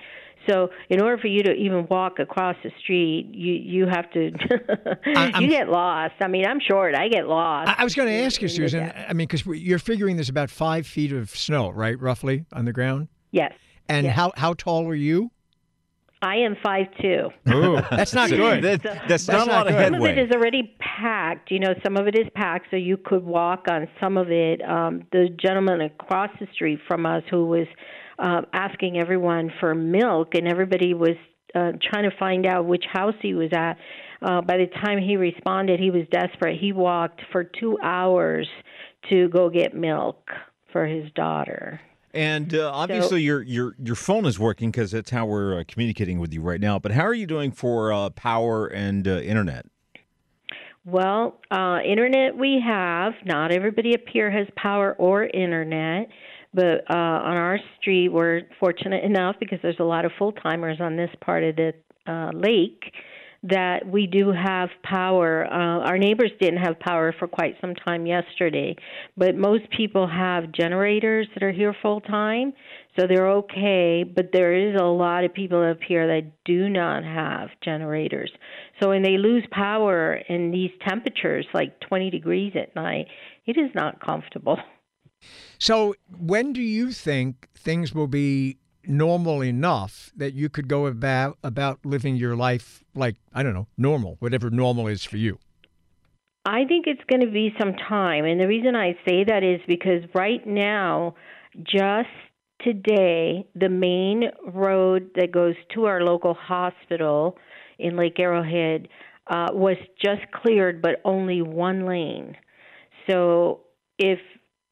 So, 0.49 0.69
in 0.89 1.01
order 1.01 1.17
for 1.17 1.27
you 1.27 1.41
to 1.43 1.53
even 1.53 1.88
walk 1.89 2.19
across 2.19 2.56
the 2.63 2.71
street, 2.82 3.29
you 3.34 3.53
you 3.53 3.88
have 3.88 4.12
to 4.12 4.32
you 5.39 5.47
get 5.47 5.69
lost. 5.69 6.15
I 6.21 6.27
mean, 6.27 6.45
I'm 6.45 6.60
short. 6.60 6.95
I 6.95 7.08
get 7.08 7.27
lost. 7.27 7.69
I, 7.69 7.75
I 7.79 7.84
was 7.84 7.95
going 7.95 8.08
to 8.10 8.13
ask 8.25 8.41
you, 8.41 8.47
Susan. 8.47 8.91
I 8.95 9.13
mean, 9.13 9.27
because 9.27 9.45
you're 9.45 9.79
figuring 9.79 10.15
there's 10.17 10.29
about 10.29 10.49
five 10.49 10.86
feet 10.88 11.12
of 11.13 11.29
snow, 11.29 11.69
right, 11.69 11.99
roughly 11.99 12.45
on 12.53 12.65
the 12.65 12.73
ground. 12.73 13.08
Yes, 13.32 13.53
And 13.89 14.06
Yeah. 14.06 14.12
how 14.13 14.32
how 14.36 14.53
tall 14.53 14.88
are 14.88 14.95
you? 14.95 15.32
I 16.21 16.38
am 16.38 16.56
five 16.63 16.86
two. 17.01 17.29
Oh, 17.47 17.82
that's 17.91 18.13
not 18.13 18.29
So 18.29 18.38
good. 18.38 18.63
that- 18.63 18.82
that's, 18.84 19.25
That's 19.25 19.27
not 19.27 19.47
a 19.47 19.51
not 19.51 19.56
lot 19.65 19.67
of 19.67 19.73
good. 19.73 19.84
Some 19.93 19.95
of 19.95 20.06
it 20.10 20.17
is 20.17 20.32
already 20.32 20.73
packed. 20.79 21.51
You 21.51 21.60
know, 21.60 21.73
some 21.84 21.97
of 21.97 22.08
it 22.08 22.15
is 22.15 22.27
packed, 22.34 22.67
so 22.71 22.77
you 22.77 22.95
could 22.95 23.23
walk 23.25 23.65
on 23.69 23.88
some 23.99 24.15
of 24.17 24.32
it. 24.32 24.62
Um, 24.62 25.03
the 25.12 25.27
gentleman 25.41 25.82
across 25.82 26.29
the 26.39 26.47
street 26.53 26.79
from 26.88 27.06
us 27.06 27.23
who 27.29 27.45
was 27.47 27.67
uh, 28.23 28.41
asking 28.53 28.97
everyone 28.97 29.51
for 29.59 29.75
milk, 29.75 30.33
and 30.33 30.47
everybody 30.47 30.93
was 30.93 31.17
uh, 31.53 31.73
trying 31.81 32.09
to 32.09 32.17
find 32.17 32.45
out 32.45 32.65
which 32.65 32.86
house 32.91 33.15
he 33.21 33.33
was 33.33 33.49
at. 33.51 33.77
Uh, 34.21 34.41
by 34.41 34.57
the 34.57 34.67
time 34.81 34.97
he 34.97 35.17
responded, 35.17 35.79
he 35.79 35.91
was 35.91 36.03
desperate. 36.09 36.57
He 36.59 36.71
walked 36.71 37.21
for 37.31 37.43
two 37.43 37.77
hours 37.83 38.47
to 39.09 39.27
go 39.27 39.49
get 39.49 39.75
milk 39.75 40.29
for 40.71 40.86
his 40.86 41.12
daughter. 41.12 41.81
And 42.13 42.53
uh, 42.53 42.71
obviously, 42.71 43.23
your 43.23 43.41
your 43.41 43.75
your 43.83 43.95
phone 43.95 44.25
is 44.25 44.39
working 44.39 44.71
because 44.71 44.91
that's 44.91 45.09
how 45.09 45.25
we're 45.25 45.59
uh, 45.59 45.63
communicating 45.67 46.19
with 46.19 46.31
you 46.31 46.41
right 46.41 46.62
now. 46.62 46.77
But 46.79 46.91
how 46.91 47.03
are 47.05 47.13
you 47.13 47.25
doing 47.25 47.51
for 47.51 47.91
uh, 47.91 48.12
power 48.12 48.67
and 48.67 49.07
uh, 49.07 49.19
internet? 49.21 49.65
Well, 50.86 51.39
uh, 51.49 51.79
internet 51.86 52.38
we 52.38 52.62
have. 52.65 53.13
Not 53.25 53.51
everybody 53.51 53.95
up 53.95 54.01
here 54.12 54.29
has 54.29 54.47
power 54.55 54.93
or 54.99 55.25
internet, 55.25 56.09
but 56.53 56.89
uh, 56.89 56.93
on 56.93 57.37
our 57.37 57.59
street 57.79 58.09
we're 58.09 58.41
fortunate 58.59 59.03
enough 59.03 59.35
because 59.39 59.59
there's 59.61 59.79
a 59.79 59.83
lot 59.83 60.05
of 60.05 60.11
full 60.17 60.31
timers 60.31 60.77
on 60.79 60.95
this 60.95 61.09
part 61.21 61.43
of 61.43 61.55
the 61.55 61.73
uh, 62.07 62.31
lake 62.33 62.83
that 63.43 63.85
we 63.85 64.07
do 64.07 64.31
have 64.31 64.69
power. 64.83 65.45
Uh, 65.45 65.85
our 65.85 65.97
neighbors 65.97 66.31
didn't 66.39 66.63
have 66.63 66.79
power 66.79 67.13
for 67.19 67.27
quite 67.27 67.55
some 67.59 67.75
time 67.75 68.05
yesterday, 68.05 68.75
but 69.17 69.35
most 69.35 69.63
people 69.75 70.07
have 70.07 70.51
generators 70.53 71.27
that 71.33 71.43
are 71.43 71.51
here 71.51 71.75
full 71.81 71.99
time, 71.99 72.53
so 72.97 73.05
they're 73.05 73.29
okay. 73.29 74.03
But 74.03 74.29
there 74.31 74.53
is 74.53 74.79
a 74.79 74.85
lot 74.85 75.25
of 75.25 75.33
people 75.33 75.61
up 75.61 75.79
here 75.85 76.07
that 76.07 76.31
do 76.45 76.69
not 76.69 77.03
have 77.03 77.49
generators. 77.61 78.31
So 78.81 78.89
when 78.89 79.03
they 79.03 79.17
lose 79.17 79.45
power 79.51 80.15
in 80.15 80.51
these 80.51 80.71
temperatures, 80.87 81.45
like 81.53 81.79
20 81.81 82.09
degrees 82.09 82.53
at 82.55 82.73
night, 82.75 83.07
it 83.45 83.57
is 83.57 83.71
not 83.75 84.03
comfortable. 84.03 84.57
So 85.59 85.95
when 86.17 86.53
do 86.53 86.62
you 86.62 86.91
think 86.91 87.49
things 87.55 87.93
will 87.93 88.07
be 88.07 88.57
normal 88.86 89.41
enough 89.41 90.12
that 90.15 90.33
you 90.33 90.49
could 90.49 90.67
go 90.67 90.88
about 90.88 91.38
about 91.43 91.79
living 91.86 92.15
your 92.15 92.36
life 92.36 92.83
like 92.93 93.15
I 93.33 93.43
don't 93.43 93.53
know 93.53 93.67
normal, 93.77 94.17
whatever 94.19 94.49
normal 94.49 94.88
is 94.88 95.03
for 95.03 95.17
you? 95.17 95.39
I 96.45 96.65
think 96.65 96.88
it's 96.88 97.03
going 97.09 97.21
to 97.21 97.31
be 97.31 97.53
some 97.57 97.73
time. 97.73 98.25
And 98.25 98.39
the 98.39 98.47
reason 98.47 98.75
I 98.75 98.97
say 99.07 99.23
that 99.23 99.43
is 99.43 99.62
because 99.65 100.03
right 100.13 100.45
now, 100.45 101.15
just 101.63 102.09
today, 102.62 103.47
the 103.55 103.69
main 103.69 104.23
road 104.53 105.12
that 105.15 105.31
goes 105.31 105.55
to 105.73 105.86
our 105.86 106.01
local 106.01 106.33
hospital 106.33 107.38
in 107.79 107.95
Lake 107.95 108.19
Arrowhead 108.19 108.89
uh, 109.27 109.47
was 109.51 109.77
just 110.03 110.21
cleared, 110.33 110.81
but 110.81 111.01
only 111.05 111.41
one 111.41 111.86
lane. 111.86 112.36
So 113.09 113.62
if 113.97 114.19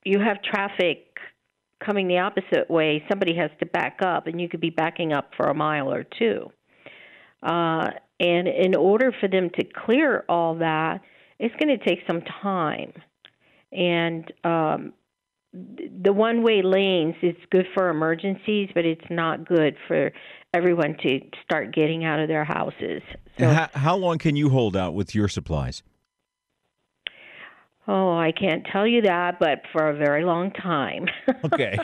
you 0.04 0.20
have 0.20 0.42
traffic 0.42 1.18
coming 1.84 2.08
the 2.08 2.20
opposite 2.20 2.70
way, 2.70 3.04
somebody 3.10 3.36
has 3.36 3.50
to 3.60 3.66
back 3.66 4.00
up, 4.04 4.28
and 4.28 4.40
you 4.40 4.48
could 4.48 4.62
be 4.62 4.70
backing 4.70 5.14
up 5.14 5.32
for 5.36 5.48
a 5.48 5.54
mile 5.54 5.92
or 5.92 6.04
two. 6.04 6.52
Uh, 7.42 7.90
and 8.20 8.48
in 8.48 8.76
order 8.76 9.12
for 9.20 9.28
them 9.28 9.50
to 9.58 9.66
clear 9.86 10.24
all 10.30 10.56
that, 10.56 11.02
it's 11.40 11.56
going 11.56 11.76
to 11.76 11.84
take 11.84 12.00
some 12.06 12.22
time. 12.22 12.94
And 13.72 14.32
um, 14.44 14.94
the 15.54 16.14
one 16.14 16.44
way 16.44 16.62
lanes 16.62 17.16
is 17.24 17.36
good 17.52 17.66
for 17.74 17.90
emergencies 17.90 18.70
but 18.74 18.86
it's 18.86 19.04
not 19.10 19.46
good 19.46 19.76
for 19.86 20.12
everyone 20.54 20.96
to 21.04 21.20
start 21.44 21.76
getting 21.76 22.06
out 22.06 22.20
of 22.22 22.30
their 22.30 22.46
houses 22.46 23.02
so 23.38 23.50
how, 23.50 23.70
how 23.74 23.96
long 23.96 24.18
can 24.18 24.36
you 24.36 24.50
hold 24.50 24.78
out 24.78 24.94
with 24.94 25.16
your 25.16 25.28
supplies? 25.28 25.84
Oh 27.92 28.12
i 28.18 28.32
can't 28.32 28.64
tell 28.72 28.88
you 28.88 29.02
that 29.02 29.40
but 29.40 29.58
for 29.74 29.84
a 29.90 29.96
very 30.06 30.24
long 30.24 30.52
time 30.52 31.04
Okay. 31.48 31.78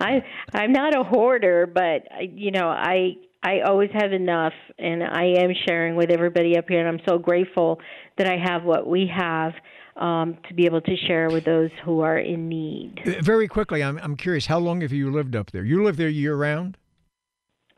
i 0.00 0.22
i'm 0.52 0.72
not 0.72 0.90
a 1.00 1.02
hoarder 1.02 1.66
but 1.66 1.98
you 2.44 2.50
know 2.50 2.68
i 2.68 3.14
i 3.42 3.60
always 3.60 3.90
have 4.00 4.12
enough 4.12 4.52
and 4.78 5.02
i 5.02 5.24
am 5.42 5.50
sharing 5.66 5.96
with 5.96 6.10
everybody 6.10 6.56
up 6.58 6.66
here 6.68 6.80
and 6.84 6.88
i'm 6.92 7.04
so 7.08 7.18
grateful 7.18 7.80
that 8.18 8.26
i 8.28 8.36
have 8.36 8.64
what 8.64 8.86
we 8.86 9.10
have 9.14 9.52
um, 9.96 10.36
to 10.48 10.54
be 10.54 10.66
able 10.66 10.80
to 10.80 10.96
share 11.06 11.28
with 11.30 11.44
those 11.44 11.70
who 11.84 12.00
are 12.00 12.18
in 12.18 12.48
need 12.48 13.00
Uh, 13.06 13.22
Very 13.22 13.46
quickly, 13.46 13.80
I'm, 13.80 13.96
I'm 14.02 14.16
curious, 14.16 14.46
how 14.46 14.58
long 14.58 14.80
have 14.80 14.90
you 14.92 15.12
lived 15.12 15.36
up 15.36 15.52
there? 15.52 15.64
You 15.64 15.84
live 15.84 15.96
there 15.96 16.08
year 16.08 16.34
round? 16.34 16.76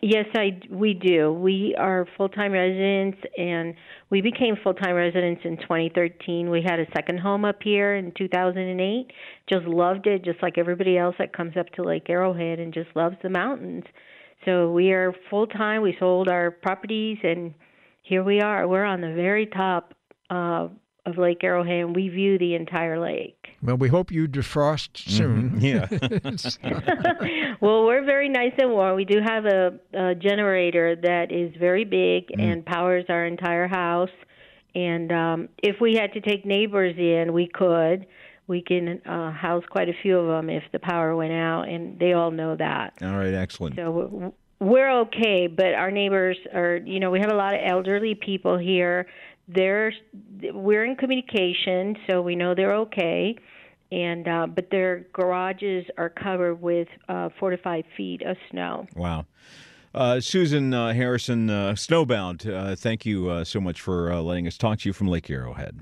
Yes, 0.02 0.26
I 0.34 0.60
we 0.70 0.92
do. 0.92 1.32
We 1.32 1.74
are 1.78 2.06
full-time 2.18 2.52
residents, 2.52 3.18
and 3.38 3.74
we 4.10 4.20
became 4.20 4.54
full-time 4.62 4.94
residents 4.94 5.40
in 5.44 5.56
2013. 5.56 6.50
We 6.50 6.62
had 6.62 6.78
a 6.78 6.86
second 6.94 7.18
home 7.18 7.46
up 7.46 7.62
here 7.62 7.96
in 7.96 8.12
2008. 8.16 9.10
Just 9.48 9.66
loved 9.66 10.06
it, 10.06 10.22
just 10.22 10.42
like 10.42 10.58
everybody 10.58 10.98
else 10.98 11.14
that 11.18 11.34
comes 11.34 11.56
up 11.56 11.70
to 11.70 11.82
Lake 11.82 12.10
Arrowhead 12.10 12.58
and 12.58 12.74
just 12.74 12.90
loves 12.94 13.16
the 13.22 13.30
mountains. 13.30 13.84
So 14.44 14.70
we 14.70 14.92
are 14.92 15.14
full-time. 15.30 15.80
We 15.80 15.96
sold 15.98 16.28
our 16.28 16.50
properties, 16.50 17.16
and 17.22 17.54
here 18.02 18.22
we 18.22 18.42
are. 18.42 18.68
We're 18.68 18.84
on 18.84 19.00
the 19.00 19.14
very 19.14 19.46
top 19.46 19.94
uh, 20.28 20.68
of 21.06 21.16
Lake 21.16 21.42
Arrowhead, 21.42 21.86
and 21.86 21.96
we 21.96 22.10
view 22.10 22.38
the 22.38 22.54
entire 22.54 23.00
lake. 23.00 23.45
Well, 23.66 23.76
we 23.76 23.88
hope 23.88 24.12
you 24.12 24.28
defrost 24.28 24.96
soon. 24.96 25.60
yeah. 25.60 25.88
well, 27.60 27.84
we're 27.84 28.04
very 28.04 28.28
nice 28.28 28.52
and 28.58 28.70
warm. 28.70 28.94
We 28.94 29.04
do 29.04 29.20
have 29.20 29.44
a, 29.44 29.78
a 29.92 30.14
generator 30.14 30.94
that 30.94 31.32
is 31.32 31.52
very 31.58 31.84
big 31.84 32.30
and 32.38 32.64
powers 32.64 33.04
our 33.08 33.26
entire 33.26 33.66
house. 33.66 34.10
And 34.76 35.10
um, 35.10 35.48
if 35.62 35.80
we 35.80 35.94
had 35.94 36.12
to 36.12 36.20
take 36.20 36.46
neighbors 36.46 36.94
in, 36.96 37.32
we 37.32 37.48
could. 37.48 38.06
We 38.46 38.62
can 38.62 39.02
uh, 39.04 39.32
house 39.32 39.64
quite 39.68 39.88
a 39.88 39.94
few 40.00 40.16
of 40.16 40.28
them 40.28 40.48
if 40.48 40.62
the 40.70 40.78
power 40.78 41.16
went 41.16 41.32
out, 41.32 41.62
and 41.62 41.98
they 41.98 42.12
all 42.12 42.30
know 42.30 42.54
that. 42.54 42.92
All 43.02 43.16
right. 43.16 43.34
Excellent. 43.34 43.74
So 43.74 44.32
we're 44.60 45.00
okay, 45.00 45.48
but 45.48 45.74
our 45.74 45.90
neighbors 45.90 46.36
are, 46.54 46.76
you 46.76 47.00
know, 47.00 47.10
we 47.10 47.18
have 47.18 47.32
a 47.32 47.34
lot 47.34 47.54
of 47.54 47.60
elderly 47.64 48.14
people 48.14 48.56
here. 48.56 49.08
They're, 49.48 49.92
we're 50.52 50.84
in 50.84 50.94
communication, 50.94 51.96
so 52.08 52.22
we 52.22 52.36
know 52.36 52.54
they're 52.54 52.76
okay. 52.76 53.36
And 53.92 54.26
uh, 54.26 54.46
but 54.48 54.70
their 54.70 55.06
garages 55.12 55.86
are 55.96 56.08
covered 56.08 56.60
with 56.60 56.88
uh, 57.08 57.28
four 57.38 57.50
to 57.50 57.56
five 57.56 57.84
feet 57.96 58.22
of 58.22 58.36
snow. 58.50 58.86
Wow. 58.96 59.26
Uh, 59.94 60.20
Susan 60.20 60.74
uh, 60.74 60.92
Harrison, 60.92 61.48
uh, 61.48 61.72
Snowbound, 61.72 62.52
uh, 62.52 62.76
thank 62.76 63.06
you 63.06 63.30
uh, 63.30 63.44
so 63.44 63.60
much 63.60 63.80
for 63.80 64.12
uh, 64.12 64.20
letting 64.20 64.46
us 64.46 64.58
talk 64.58 64.80
to 64.80 64.88
you 64.88 64.92
from 64.92 65.06
Lake 65.06 65.30
Arrowhead. 65.30 65.78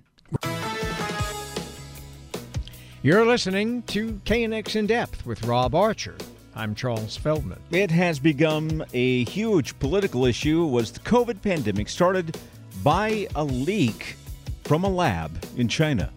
You're 3.03 3.27
listening 3.27 3.83
to 3.83 4.13
KNX 4.25 4.77
In 4.77 4.87
Depth 4.87 5.27
with 5.27 5.45
Rob 5.45 5.75
Archer. 5.75 6.17
I'm 6.55 6.77
Charles 6.77 7.17
Feldman. 7.17 7.59
It 7.73 7.91
has 7.91 8.21
become 8.21 8.85
a 8.95 9.25
huge 9.25 9.77
political 9.81 10.25
issue 10.25 10.65
was 10.65 10.93
the 10.93 11.01
COVID 11.01 11.43
pandemic 11.43 11.89
started 11.89 12.39
by 12.85 13.27
a 13.35 13.43
leak 13.43 14.15
from 14.63 14.85
a 14.85 14.89
lab 14.89 15.45
in 15.57 15.67
China. 15.67 16.13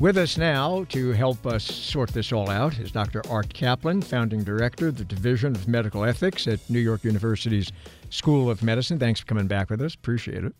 With 0.00 0.16
us 0.16 0.38
now 0.38 0.84
to 0.90 1.10
help 1.10 1.44
us 1.44 1.64
sort 1.64 2.10
this 2.10 2.32
all 2.32 2.48
out 2.48 2.78
is 2.78 2.92
Dr. 2.92 3.20
Art 3.28 3.52
Caplan, 3.52 4.04
founding 4.04 4.44
director 4.44 4.86
of 4.88 4.96
the 4.96 5.04
Division 5.04 5.56
of 5.56 5.66
Medical 5.66 6.04
Ethics 6.04 6.46
at 6.46 6.60
New 6.70 6.78
York 6.78 7.02
University's 7.02 7.72
School 8.10 8.48
of 8.48 8.62
Medicine. 8.62 9.00
Thanks 9.00 9.18
for 9.18 9.26
coming 9.26 9.48
back 9.48 9.70
with 9.70 9.82
us. 9.82 9.96
Appreciate 9.96 10.44
it. 10.44 10.54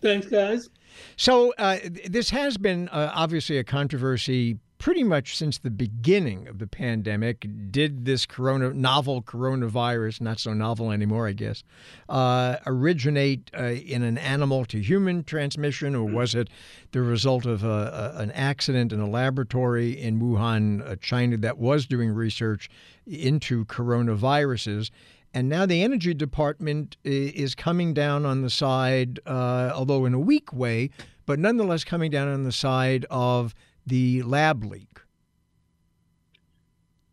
Thanks, 0.00 0.28
guys. 0.28 0.70
So, 1.16 1.52
uh, 1.58 1.76
this 2.08 2.30
has 2.30 2.56
been 2.56 2.88
uh, 2.88 3.12
obviously 3.14 3.58
a 3.58 3.64
controversy 3.64 4.58
pretty 4.84 5.02
much 5.02 5.34
since 5.34 5.56
the 5.56 5.70
beginning 5.70 6.46
of 6.46 6.58
the 6.58 6.66
pandemic. 6.66 7.46
Did 7.70 8.04
this 8.04 8.26
corona 8.26 8.74
novel 8.74 9.22
coronavirus, 9.22 10.20
not 10.20 10.38
so 10.38 10.52
novel 10.52 10.90
anymore, 10.90 11.26
I 11.26 11.32
guess, 11.32 11.64
uh, 12.10 12.56
originate 12.66 13.50
uh, 13.58 13.62
in 13.62 14.02
an 14.02 14.18
animal 14.18 14.66
to 14.66 14.82
human 14.82 15.24
transmission, 15.24 15.94
or 15.94 16.04
was 16.04 16.34
it 16.34 16.50
the 16.92 17.00
result 17.00 17.46
of 17.46 17.64
a, 17.64 18.12
a, 18.14 18.20
an 18.20 18.30
accident 18.32 18.92
in 18.92 19.00
a 19.00 19.08
laboratory 19.08 19.98
in 19.98 20.20
Wuhan, 20.20 20.86
uh, 20.86 20.96
China, 20.96 21.38
that 21.38 21.56
was 21.56 21.86
doing 21.86 22.10
research 22.10 22.68
into 23.06 23.64
coronaviruses? 23.64 24.90
And 25.32 25.48
now 25.48 25.64
the 25.64 25.82
Energy 25.82 26.12
Department 26.12 26.98
is 27.04 27.54
coming 27.54 27.94
down 27.94 28.26
on 28.26 28.42
the 28.42 28.50
side, 28.50 29.18
uh, 29.24 29.72
although 29.74 30.04
in 30.04 30.12
a 30.12 30.20
weak 30.20 30.52
way, 30.52 30.90
but 31.24 31.38
nonetheless 31.38 31.84
coming 31.84 32.10
down 32.10 32.28
on 32.28 32.44
the 32.44 32.52
side 32.52 33.06
of 33.08 33.54
the 33.86 34.22
lab 34.22 34.64
leak. 34.64 35.00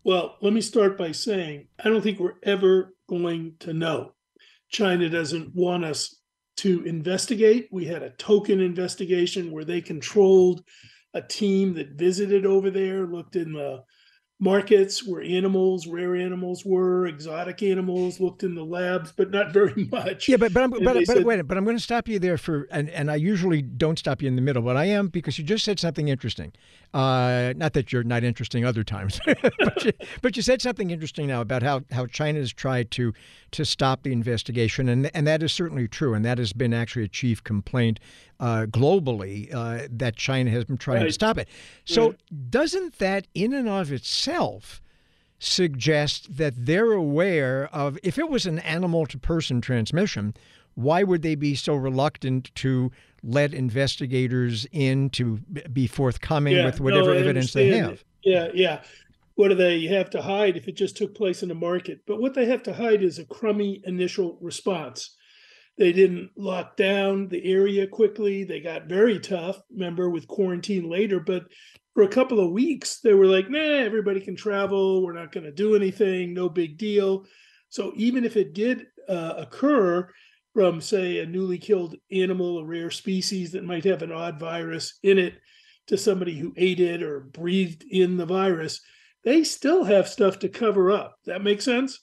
Well, 0.03 0.37
let 0.41 0.53
me 0.53 0.61
start 0.61 0.97
by 0.97 1.11
saying 1.11 1.67
I 1.83 1.89
don't 1.89 2.01
think 2.01 2.19
we're 2.19 2.39
ever 2.43 2.93
going 3.07 3.55
to 3.59 3.73
know. 3.73 4.13
China 4.69 5.09
doesn't 5.09 5.53
want 5.53 5.85
us 5.85 6.21
to 6.57 6.83
investigate. 6.85 7.67
We 7.71 7.85
had 7.85 8.03
a 8.03 8.11
token 8.11 8.59
investigation 8.59 9.51
where 9.51 9.65
they 9.65 9.81
controlled 9.81 10.63
a 11.13 11.21
team 11.21 11.73
that 11.75 11.91
visited 11.91 12.45
over 12.45 12.69
there, 12.71 13.05
looked 13.05 13.35
in 13.35 13.53
the 13.53 13.83
markets 14.41 15.05
where 15.05 15.21
animals, 15.21 15.85
rare 15.85 16.15
animals 16.15 16.65
were, 16.65 17.05
exotic 17.05 17.61
animals, 17.61 18.19
looked 18.19 18.41
in 18.43 18.55
the 18.55 18.65
labs, 18.65 19.13
but 19.15 19.29
not 19.29 19.53
very 19.53 19.85
much. 19.91 20.27
Yeah, 20.27 20.37
but 20.37 20.51
but 20.51 20.63
I'm, 20.63 20.71
but, 20.71 20.83
but 20.83 21.05
said- 21.05 21.23
wait, 21.23 21.41
but 21.43 21.57
I'm 21.57 21.63
going 21.63 21.77
to 21.77 21.83
stop 21.83 22.07
you 22.07 22.19
there 22.19 22.37
for 22.37 22.67
and 22.71 22.89
and 22.89 23.09
I 23.09 23.15
usually 23.15 23.61
don't 23.61 23.97
stop 23.97 24.21
you 24.21 24.27
in 24.27 24.35
the 24.35 24.41
middle, 24.41 24.63
but 24.63 24.75
I 24.75 24.85
am 24.85 25.07
because 25.07 25.37
you 25.37 25.45
just 25.45 25.63
said 25.63 25.79
something 25.79 26.09
interesting. 26.09 26.51
Uh, 26.93 27.53
not 27.55 27.71
that 27.73 27.93
you're 27.93 28.03
not 28.03 28.23
interesting 28.23 28.65
other 28.65 28.83
times, 28.83 29.21
but 29.25 29.85
you, 29.85 29.93
but 30.21 30.35
you 30.35 30.41
said 30.41 30.61
something 30.61 30.89
interesting 30.89 31.27
now 31.27 31.39
about 31.39 31.63
how 31.63 31.83
how 31.91 32.05
China's 32.07 32.51
tried 32.51 32.91
to 32.91 33.13
to 33.51 33.63
stop 33.63 34.03
the 34.03 34.11
investigation, 34.11 34.89
and 34.89 35.09
and 35.15 35.27
that 35.27 35.43
is 35.43 35.53
certainly 35.53 35.87
true, 35.87 36.13
and 36.15 36.25
that 36.25 36.39
has 36.39 36.51
been 36.51 36.73
actually 36.73 37.05
a 37.05 37.07
chief 37.07 37.43
complaint 37.43 37.99
uh, 38.41 38.65
globally 38.65 39.53
uh, 39.53 39.87
that 39.89 40.15
China 40.15 40.49
has 40.49 40.65
been 40.65 40.77
trying 40.77 41.05
to 41.05 41.11
stop 41.11 41.37
it. 41.37 41.47
So 41.85 42.15
doesn't 42.49 42.97
that 42.97 43.27
in 43.33 43.53
and 43.53 43.69
of 43.69 43.91
itself 43.91 44.81
suggest 45.37 46.37
that 46.37 46.53
they're 46.65 46.91
aware 46.91 47.69
of 47.71 47.97
if 48.03 48.17
it 48.17 48.29
was 48.29 48.45
an 48.45 48.59
animal 48.59 49.05
to 49.05 49.17
person 49.17 49.61
transmission, 49.61 50.33
why 50.73 51.03
would 51.03 51.21
they 51.21 51.35
be 51.35 51.55
so 51.55 51.75
reluctant 51.75 52.53
to 52.55 52.91
let 53.23 53.53
investigators 53.53 54.65
in 54.71 55.09
to 55.11 55.37
be 55.71 55.85
forthcoming 55.85 56.55
Yeah, 56.55 56.65
with 56.65 56.79
whatever 56.79 57.13
no, 57.13 57.19
evidence 57.19 57.53
they 57.53 57.69
have? 57.77 58.03
Yeah, 58.23 58.49
yeah. 58.53 58.81
What 59.35 59.49
do 59.49 59.55
they 59.55 59.85
have 59.85 60.09
to 60.11 60.21
hide 60.21 60.57
if 60.57 60.67
it 60.67 60.75
just 60.75 60.97
took 60.97 61.15
place 61.15 61.43
in 61.43 61.49
the 61.49 61.55
market? 61.55 62.01
But 62.07 62.19
what 62.19 62.33
they 62.33 62.45
have 62.45 62.63
to 62.63 62.73
hide 62.73 63.03
is 63.03 63.19
a 63.19 63.25
crummy 63.25 63.81
initial 63.85 64.37
response. 64.41 65.15
They 65.77 65.93
didn't 65.93 66.31
lock 66.35 66.77
down 66.77 67.27
the 67.27 67.43
area 67.43 67.87
quickly. 67.87 68.43
They 68.43 68.59
got 68.59 68.87
very 68.87 69.19
tough, 69.19 69.59
remember, 69.71 70.09
with 70.09 70.27
quarantine 70.27 70.89
later. 70.89 71.19
But 71.19 71.45
for 71.93 72.03
a 72.03 72.09
couple 72.09 72.39
of 72.39 72.51
weeks, 72.51 72.99
they 72.99 73.13
were 73.13 73.25
like, 73.25 73.49
nah, 73.49 73.59
everybody 73.59 74.21
can 74.21 74.35
travel. 74.35 75.03
We're 75.03 75.13
not 75.13 75.31
going 75.31 75.45
to 75.45 75.51
do 75.51 75.75
anything. 75.75 76.33
No 76.33 76.49
big 76.49 76.77
deal. 76.77 77.25
So 77.69 77.93
even 77.95 78.25
if 78.25 78.37
it 78.37 78.53
did 78.53 78.85
uh, 79.09 79.33
occur 79.37 80.09
from, 80.53 80.81
say, 80.81 81.19
a 81.19 81.25
newly 81.25 81.57
killed 81.57 81.95
animal, 82.11 82.59
a 82.59 82.65
rare 82.65 82.91
species 82.91 83.53
that 83.53 83.63
might 83.63 83.85
have 83.85 84.01
an 84.01 84.11
odd 84.11 84.39
virus 84.39 84.99
in 85.03 85.17
it, 85.17 85.35
to 85.87 85.97
somebody 85.97 86.37
who 86.37 86.53
ate 86.57 86.79
it 86.79 87.03
or 87.03 87.19
breathed 87.19 87.83
in 87.89 88.17
the 88.17 88.25
virus, 88.25 88.81
they 89.23 89.43
still 89.43 89.83
have 89.83 90.07
stuff 90.07 90.39
to 90.39 90.49
cover 90.49 90.91
up. 90.91 91.15
That 91.25 91.43
makes 91.43 91.65
sense? 91.65 91.99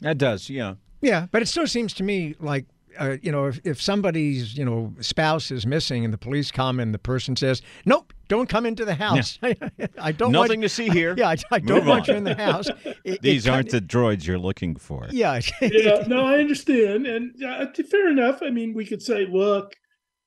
That 0.00 0.18
does, 0.18 0.48
yeah. 0.48 0.74
Yeah, 1.02 1.26
but 1.30 1.42
it 1.42 1.46
still 1.48 1.66
seems 1.66 1.92
to 1.94 2.02
me 2.02 2.34
like. 2.40 2.66
Uh, 2.98 3.16
you 3.22 3.30
know, 3.30 3.46
if, 3.46 3.60
if 3.64 3.80
somebody's 3.80 4.56
you 4.56 4.64
know 4.64 4.92
spouse 5.00 5.50
is 5.50 5.66
missing 5.66 6.04
and 6.04 6.12
the 6.12 6.18
police 6.18 6.50
come 6.50 6.80
and 6.80 6.92
the 6.92 6.98
person 6.98 7.36
says, 7.36 7.62
"Nope, 7.84 8.12
don't 8.28 8.48
come 8.48 8.66
into 8.66 8.84
the 8.84 8.94
house. 8.94 9.38
I 9.42 10.12
don't 10.12 10.32
want 10.32 10.48
Nothing 10.48 10.60
to 10.62 10.68
see 10.68 10.88
here. 10.88 11.14
Yeah, 11.18 11.28
I, 11.28 11.36
I 11.52 11.58
don't 11.60 11.78
Move 11.78 11.86
want 11.86 12.08
on. 12.08 12.14
you 12.14 12.18
in 12.18 12.24
the 12.24 12.34
house. 12.34 12.68
It- 12.84 12.96
it 13.04 13.22
These 13.22 13.44
kind- 13.44 13.56
aren't 13.56 13.70
the 13.70 13.80
droids 13.80 14.26
you're 14.26 14.38
looking 14.38 14.76
for. 14.76 15.06
Yeah, 15.10 15.40
yeah, 15.62 16.04
no, 16.06 16.26
I 16.26 16.38
understand, 16.38 17.06
and 17.06 17.32
uh, 17.42 17.66
t- 17.72 17.82
fair 17.82 18.08
enough. 18.10 18.40
I 18.42 18.50
mean, 18.50 18.74
we 18.74 18.84
could 18.84 19.02
say, 19.02 19.26
look, 19.26 19.72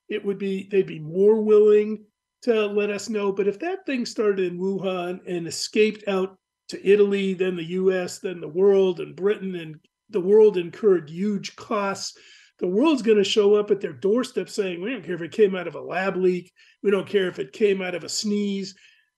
it 0.10 0.24
would 0.26 0.38
be 0.40 0.68
they'd 0.72 0.88
be 0.88 1.00
more 1.00 1.42
willing 1.42 2.06
to 2.44 2.66
let 2.68 2.90
us 2.90 3.10
know. 3.10 3.32
But 3.32 3.48
if 3.48 3.60
that 3.60 3.86
thing 3.86 4.06
started 4.06 4.52
in 4.52 4.60
Wuhan 4.60 5.20
and 5.28 5.48
escaped 5.48 6.08
out 6.08 6.36
to 6.70 6.88
Italy, 6.88 7.34
then 7.34 7.56
the 7.56 7.64
U.S., 7.82 8.20
then 8.20 8.40
the 8.42 8.48
world, 8.48 9.00
and 9.00 9.16
Britain, 9.16 9.56
and 9.56 9.76
the 10.10 10.20
world 10.22 10.58
incurred 10.58 11.10
huge 11.10 11.56
costs. 11.56 12.18
The 12.64 12.70
world's 12.70 13.02
going 13.02 13.18
to 13.18 13.26
show 13.26 13.56
up 13.56 13.72
at 13.72 13.82
their 13.82 13.92
doorstep 13.92 14.48
saying, 14.48 14.82
"We 14.82 14.92
don't 14.92 15.04
care 15.04 15.16
if 15.16 15.22
it 15.22 15.34
came 15.34 15.54
out 15.54 15.68
of 15.68 15.76
a 15.76 15.82
lab 15.82 16.16
leak. 16.16 16.50
We 16.82 16.92
don't 16.92 17.06
care 17.06 17.28
if 17.28 17.38
it 17.38 17.52
came 17.52 17.82
out 17.82 17.94
of 17.94 18.06
a 18.06 18.10
sneeze." 18.10 18.74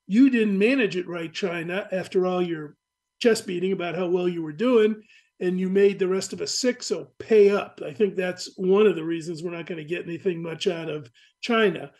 you 0.08 0.29
didn't 0.29 0.58
manage 0.58 0.95
it 0.95 1.08
right, 1.08 1.34
China, 1.34 1.88
after 1.91 2.25
all 2.25 2.41
your 2.41 2.75
chest 3.19 3.47
beating 3.47 3.71
about 3.71 3.95
how 3.95 4.08
well 4.08 4.27
you 4.27 4.41
were 4.43 4.53
doing, 4.53 5.01
and 5.39 5.60
you 5.60 5.69
made 5.69 5.99
the 5.99 6.08
rest 6.08 6.31
of 6.34 6.41
us 6.41 6.58
sick, 6.58 6.81
so 6.81 7.10
pay 7.19 7.49
up. 7.49 7.81
I 7.86 7.91
think 7.91 8.15
that's 8.15 8.51
one 8.58 8.88
of 8.88 8.95
the 8.95 9.03
reasons 9.03 9.43
we're 9.43 9.55
not 9.55 9.65
going 9.65 9.79
to 9.79 9.84
get 9.84 10.05
anything 10.05 10.41
much 10.41 10.67
out 10.67 10.89
of 10.89 11.10
China. 11.41 11.91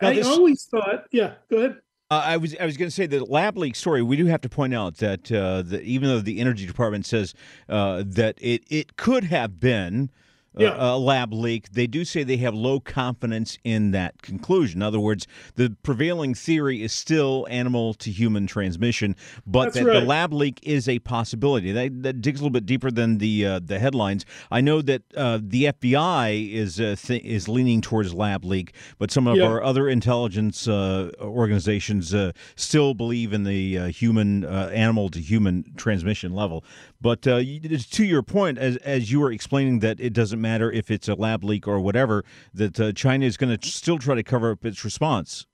Now, 0.00 0.08
I 0.08 0.14
this- 0.14 0.26
always 0.26 0.66
thought, 0.70 1.04
yeah, 1.10 1.34
go 1.50 1.56
ahead. 1.58 1.76
Uh, 2.08 2.22
I 2.24 2.36
was 2.36 2.54
I 2.60 2.66
was 2.66 2.76
going 2.76 2.88
to 2.88 2.94
say 2.94 3.06
the 3.06 3.24
lab 3.24 3.58
leak 3.58 3.74
story. 3.74 4.00
We 4.00 4.16
do 4.16 4.26
have 4.26 4.40
to 4.42 4.48
point 4.48 4.72
out 4.72 4.98
that 4.98 5.32
uh, 5.32 5.62
that 5.62 5.82
even 5.82 6.08
though 6.08 6.20
the 6.20 6.38
energy 6.38 6.64
department 6.64 7.04
says 7.04 7.34
uh, 7.68 8.04
that 8.06 8.38
it 8.40 8.62
it 8.68 8.96
could 8.96 9.24
have 9.24 9.58
been 9.58 10.10
Yeah. 10.58 10.74
a 10.78 10.96
lab 10.96 11.32
leak, 11.32 11.70
they 11.72 11.86
do 11.86 12.04
say 12.04 12.22
they 12.22 12.38
have 12.38 12.54
low 12.54 12.80
confidence 12.80 13.58
in 13.64 13.90
that 13.90 14.22
conclusion. 14.22 14.78
In 14.78 14.82
other 14.82 15.00
words, 15.00 15.26
the 15.56 15.76
prevailing 15.82 16.34
theory 16.34 16.82
is 16.82 16.92
still 16.92 17.46
animal 17.50 17.94
to 17.94 18.10
human 18.10 18.46
transmission, 18.46 19.16
but 19.46 19.74
That's 19.74 19.84
that 19.84 19.92
the 19.92 20.00
lab 20.00 20.32
leak 20.32 20.60
is 20.62 20.88
a 20.88 20.98
possibility. 21.00 21.72
That, 21.72 22.02
that 22.02 22.20
digs 22.20 22.40
a 22.40 22.42
little 22.44 22.52
bit 22.52 22.66
deeper 22.66 22.90
than 22.90 23.18
the 23.18 23.46
uh, 23.46 23.60
the 23.62 23.78
headlines. 23.78 24.24
I 24.50 24.60
know 24.60 24.80
that 24.82 25.02
uh, 25.16 25.38
the 25.42 25.64
FBI 25.64 26.52
is 26.52 26.80
uh, 26.80 26.96
th- 26.98 27.22
is 27.24 27.48
leaning 27.48 27.80
towards 27.80 28.14
lab 28.14 28.44
leak, 28.44 28.72
but 28.98 29.10
some 29.10 29.26
of 29.26 29.36
Yeah. 29.36 29.44
our 29.44 29.62
other 29.62 29.88
intelligence 29.88 30.66
uh, 30.68 31.10
organizations 31.20 32.14
uh, 32.14 32.32
still 32.56 32.94
believe 32.94 33.32
in 33.32 33.44
the 33.44 33.78
uh, 33.78 33.86
human 33.88 34.44
uh, 34.44 34.70
animal 34.72 35.08
to 35.10 35.20
human 35.20 35.64
transmission 35.76 36.32
level. 36.32 36.64
But 37.00 37.26
uh, 37.26 37.38
to 37.38 38.04
your 38.04 38.22
point, 38.22 38.58
as 38.58 38.76
as 38.78 39.10
you 39.12 39.20
were 39.20 39.32
explaining 39.32 39.80
that 39.80 40.00
it 40.00 40.12
doesn't 40.12 40.40
matter 40.40 40.70
if 40.70 40.90
it's 40.90 41.08
a 41.08 41.14
lab 41.14 41.44
leak 41.44 41.68
or 41.68 41.80
whatever, 41.80 42.24
that 42.54 42.80
uh, 42.80 42.92
China 42.92 43.26
is 43.26 43.36
going 43.36 43.56
to 43.56 43.68
still 43.68 43.98
try 43.98 44.14
to 44.14 44.22
cover 44.22 44.50
up 44.52 44.64
its 44.64 44.84
response. 44.84 45.46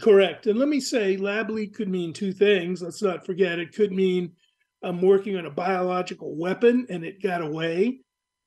Correct. 0.00 0.46
And 0.46 0.58
let 0.58 0.68
me 0.68 0.80
say, 0.80 1.16
lab 1.16 1.50
leak 1.50 1.74
could 1.74 1.88
mean 1.88 2.12
two 2.12 2.32
things. 2.32 2.82
Let's 2.82 3.02
not 3.02 3.24
forget 3.24 3.58
it 3.58 3.74
could 3.74 3.92
mean 3.92 4.32
I'm 4.82 5.00
working 5.00 5.36
on 5.36 5.46
a 5.46 5.50
biological 5.50 6.36
weapon 6.36 6.86
and 6.90 7.04
it 7.04 7.22
got 7.22 7.40
away, 7.40 8.00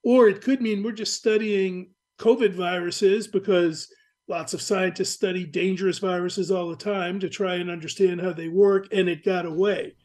or 0.04 0.28
it 0.28 0.42
could 0.42 0.62
mean 0.62 0.84
we're 0.84 0.92
just 0.92 1.16
studying 1.16 1.92
COVID 2.20 2.54
viruses 2.54 3.28
because 3.28 3.88
lots 4.28 4.54
of 4.54 4.62
scientists 4.62 5.10
study 5.10 5.46
dangerous 5.46 5.98
viruses 5.98 6.52
all 6.52 6.70
the 6.70 6.76
time 6.76 7.20
to 7.20 7.30
try 7.30 7.56
and 7.56 7.72
understand 7.72 8.22
how 8.22 8.32
they 8.32 8.48
work 8.48 8.88
and 8.92 9.10
it 9.10 9.26
got 9.26 9.46
away. 9.46 9.96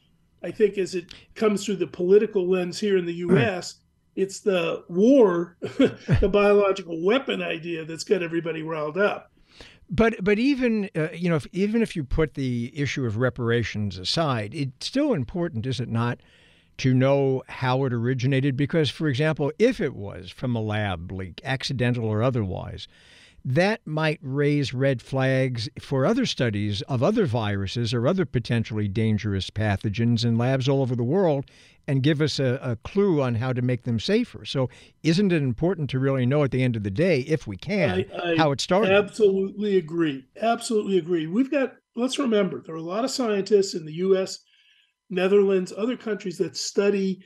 I 0.45 0.51
think 0.51 0.79
as 0.79 0.95
it 0.95 1.15
comes 1.35 1.65
through 1.65 1.77
the 1.77 1.87
political 1.87 2.49
lens 2.49 2.79
here 2.79 2.99
in 2.99 3.07
the 3.07 3.15
US, 3.15 3.77
it's 4.15 4.41
the 4.41 4.85
war, 4.89 5.57
the 5.61 6.29
biological 6.31 7.03
weapon 7.03 7.43
idea 7.43 7.85
that's 7.85 8.05
got 8.05 8.23
everybody 8.23 8.63
riled 8.63 8.99
up. 8.99 9.33
But 9.91 10.23
but 10.23 10.39
even 10.39 10.89
uh, 10.97 11.09
you 11.13 11.29
know 11.29 11.37
if, 11.37 11.47
even 11.53 11.83
if 11.83 11.97
you 11.97 12.05
put 12.05 12.35
the 12.35 12.73
issue 12.75 13.05
of 13.05 13.17
reparations 13.17 13.99
aside, 13.99 14.55
it's 14.55 14.87
still 14.87 15.13
important, 15.13 15.67
is 15.67 15.81
it 15.81 15.89
not, 15.89 16.21
to 16.79 16.95
know 16.95 17.43
how 17.49 17.85
it 17.85 17.93
originated? 17.93 18.57
Because, 18.57 18.91
for 18.91 19.09
example, 19.09 19.53
if 19.59 19.81
it 19.81 19.95
was 19.95 20.31
from 20.31 20.57
a 20.57 20.61
lab 20.61 21.13
leak, 21.13 21.41
accidental 21.45 22.07
or 22.07 22.23
otherwise, 22.23 22.89
that 23.45 23.81
might 23.87 24.19
raise 24.23 24.73
red 24.73 25.03
flags 25.03 25.69
for 25.79 26.07
other 26.07 26.25
studies 26.25 26.81
of 26.83 27.03
other 27.03 27.27
viruses 27.27 27.93
or 27.93 28.07
other 28.09 28.25
potentially 28.25 28.89
dangerous 28.89 29.51
pathogens 29.51 30.25
in 30.25 30.39
labs 30.39 30.69
all 30.69 30.81
over 30.81 30.97
the 30.97 31.05
world 31.05 31.45
and 31.87 32.03
give 32.03 32.23
us 32.23 32.39
a, 32.39 32.59
a 32.63 32.77
clue 32.77 33.21
on 33.21 33.35
how 33.35 33.53
to 33.53 33.61
make 33.61 33.83
them 33.83 34.01
safer. 34.01 34.47
So, 34.47 34.71
isn't 35.03 35.33
it 35.33 35.43
important 35.43 35.91
to 35.91 35.99
really 35.99 36.25
know 36.25 36.43
at 36.43 36.51
the 36.51 36.63
end 36.63 36.77
of 36.77 36.83
the 36.83 36.91
day, 36.91 37.21
if 37.21 37.47
we 37.47 37.59
can, 37.59 38.07
I- 38.15 38.31
I 38.33 38.37
how 38.37 38.53
it 38.53 38.61
started? 38.63 38.93
Absolutely 38.93 39.77
agree. 39.77 40.25
Absolutely 40.41 40.97
agree. 40.97 41.27
We've 41.27 41.51
got, 41.51 41.75
let's 41.95 42.19
remember, 42.19 42.63
there 42.65 42.75
are 42.75 42.79
a 42.79 42.83
lot 42.83 43.05
of 43.05 43.11
scientists 43.11 43.75
in 43.75 43.85
the 43.85 43.93
US, 43.95 44.39
Netherlands, 45.11 45.73
other 45.77 45.99
countries 45.99 46.39
that 46.39 46.57
study 46.57 47.23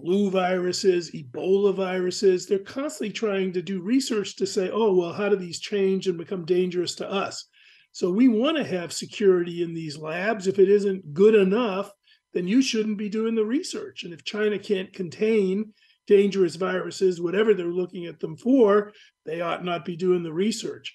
flu 0.00 0.30
viruses, 0.30 1.10
Ebola 1.12 1.74
viruses. 1.74 2.46
They're 2.46 2.58
constantly 2.58 3.12
trying 3.12 3.52
to 3.52 3.62
do 3.62 3.82
research 3.82 4.36
to 4.36 4.46
say, 4.46 4.70
oh, 4.72 4.94
well, 4.94 5.12
how 5.12 5.28
do 5.28 5.36
these 5.36 5.60
change 5.60 6.06
and 6.06 6.18
become 6.18 6.44
dangerous 6.44 6.94
to 6.96 7.10
us? 7.10 7.46
So 7.92 8.10
we 8.10 8.28
want 8.28 8.56
to 8.56 8.64
have 8.64 8.92
security 8.92 9.62
in 9.62 9.74
these 9.74 9.98
labs. 9.98 10.46
If 10.46 10.58
it 10.58 10.68
isn't 10.68 11.12
good 11.12 11.34
enough, 11.34 11.90
then 12.32 12.46
you 12.46 12.62
shouldn't 12.62 12.98
be 12.98 13.08
doing 13.08 13.34
the 13.34 13.44
research. 13.44 14.04
And 14.04 14.12
if 14.14 14.24
China 14.24 14.58
can't 14.58 14.92
contain 14.92 15.72
dangerous 16.06 16.56
viruses, 16.56 17.20
whatever 17.20 17.54
they're 17.54 17.66
looking 17.66 18.06
at 18.06 18.20
them 18.20 18.36
for, 18.36 18.92
they 19.26 19.40
ought 19.40 19.64
not 19.64 19.84
be 19.84 19.96
doing 19.96 20.22
the 20.22 20.32
research. 20.32 20.94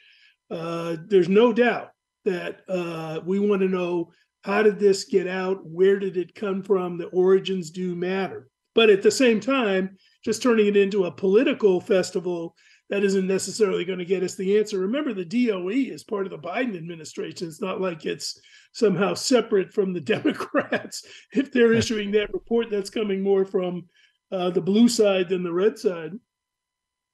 Uh, 0.50 0.98
there's 1.08 1.30
no 1.30 1.52
doubt 1.52 1.90
that 2.24 2.62
uh, 2.70 3.20
we 3.26 3.40
want 3.40 3.62
to 3.62 3.68
know 3.68 4.12
how 4.44 4.62
did 4.62 4.80
this 4.80 5.06
get 5.06 5.28
out? 5.28 5.66
Where 5.66 6.00
did 6.00 6.18
it 6.18 6.36
come 6.36 6.64
from? 6.64 6.98
The 6.98 7.08
origins 7.08 7.72
do 7.72 7.96
matter. 7.96 8.48
But 8.76 8.92
at 8.92 9.02
the 9.02 9.12
same 9.12 9.40
time, 9.40 9.98
just 10.24 10.44
turning 10.44 10.68
it 10.68 10.78
into 10.78 11.06
a 11.06 11.12
political 11.12 11.82
festival 11.82 12.56
that 12.90 13.04
isn't 13.04 13.26
necessarily 13.26 13.84
going 13.84 14.00
to 14.00 14.06
get 14.06 14.22
us 14.22 14.36
the 14.36 14.60
answer. 14.60 14.78
Remember, 14.78 15.14
the 15.14 15.26
DOE 15.26 15.70
is 15.70 16.04
part 16.04 16.28
of 16.28 16.32
the 16.32 16.38
Biden 16.38 16.78
administration. 16.78 17.48
It's 17.48 17.62
not 17.62 17.82
like 17.82 18.06
it's 18.06 18.40
somehow 18.74 19.16
separate 19.16 19.74
from 19.74 19.94
the 19.94 20.02
Democrats. 20.02 21.04
If 21.34 21.52
they're 21.52 21.74
issuing 21.74 22.12
that 22.12 22.34
report, 22.34 22.70
that's 22.70 22.90
coming 22.90 23.24
more 23.24 23.46
from 23.46 23.86
uh, 24.32 24.52
the 24.52 24.62
blue 24.62 24.90
side 24.90 25.30
than 25.30 25.44
the 25.44 25.54
red 25.54 25.80
side. 25.80 26.12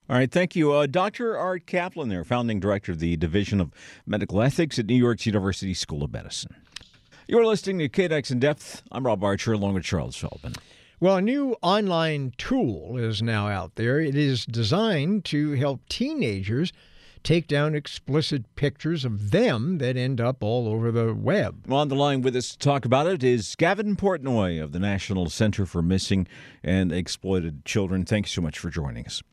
All 0.10 0.18
right, 0.18 0.30
thank 0.30 0.58
you. 0.58 0.74
Uh, 0.74 0.88
Dr. 0.88 1.38
Art 1.38 1.66
Caplan, 1.68 2.10
there, 2.10 2.26
founding 2.26 2.60
director 2.60 2.92
of 2.92 3.00
the 3.00 3.16
Division 3.16 3.62
of 3.62 3.72
Medical 4.06 4.42
Ethics 4.42 4.78
at 4.78 4.88
New 4.88 4.96
York's 4.96 5.26
University 5.26 5.74
School 5.74 6.04
of 6.04 6.12
Medicine. 6.12 6.54
You're 7.28 7.46
listening 7.46 7.80
to 7.80 7.88
KNX 7.88 8.32
in 8.32 8.40
Depth. 8.40 8.82
I'm 8.92 9.06
Rob 9.06 9.24
Archer 9.24 9.54
along 9.54 9.76
with 9.76 9.86
Charles 9.86 10.18
Feldman. 10.18 10.56
Well, 11.02 11.16
a 11.16 11.22
new 11.24 11.56
online 11.64 12.32
tool 12.38 12.96
is 12.96 13.24
now 13.24 13.48
out 13.48 13.74
there. 13.74 14.00
It 14.00 14.16
is 14.16 14.46
designed 14.46 15.26
to 15.26 15.54
help 15.54 15.90
teenagers 15.90 16.72
take 17.24 17.48
down 17.48 17.74
explicit 17.74 18.44
pictures 18.56 19.04
of 19.04 19.32
them 19.32 19.80
that 19.80 19.98
end 19.98 20.22
up 20.22 20.44
all 20.44 20.68
over 20.68 20.92
the 20.92 21.16
web. 21.16 21.72
On 21.72 21.88
the 21.88 21.96
line 21.96 22.22
with 22.22 22.36
us 22.36 22.52
to 22.52 22.60
talk 22.60 22.86
about 22.86 23.08
it 23.08 23.24
is 23.24 23.56
Gavin 23.56 23.96
Portnoy 23.96 24.62
of 24.62 24.74
the 24.74 24.80
National 24.80 25.28
Center 25.28 25.66
for 25.66 25.82
Missing 25.82 26.28
and 26.64 26.92
Exploited 26.92 27.66
Children. 27.66 28.06
Thanks 28.06 28.30
so 28.30 28.44
much 28.44 28.60
for 28.60 28.70
joining 28.70 29.08
us. 29.08 29.24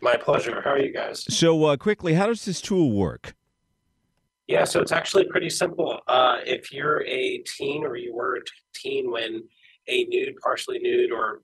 My 0.00 0.16
pleasure. 0.16 0.62
How 0.62 0.74
are 0.74 0.78
you 0.78 0.92
guys? 0.92 1.24
So, 1.34 1.64
uh, 1.64 1.76
quickly, 1.76 2.14
how 2.14 2.26
does 2.26 2.44
this 2.44 2.60
tool 2.60 2.92
work? 2.92 3.34
Yeah, 4.46 4.62
so 4.62 4.80
it's 4.80 4.92
actually 4.92 5.24
pretty 5.24 5.50
simple. 5.50 5.98
Uh, 6.06 6.36
if 6.46 6.72
you're 6.72 7.04
a 7.04 7.38
teen 7.38 7.82
or 7.82 7.96
you 7.96 8.14
were 8.14 8.36
a 8.36 8.40
teen 8.72 9.10
when 9.10 9.42
a 9.88 10.04
nude, 10.04 10.36
partially 10.42 10.78
nude, 10.78 11.12
or 11.12 11.42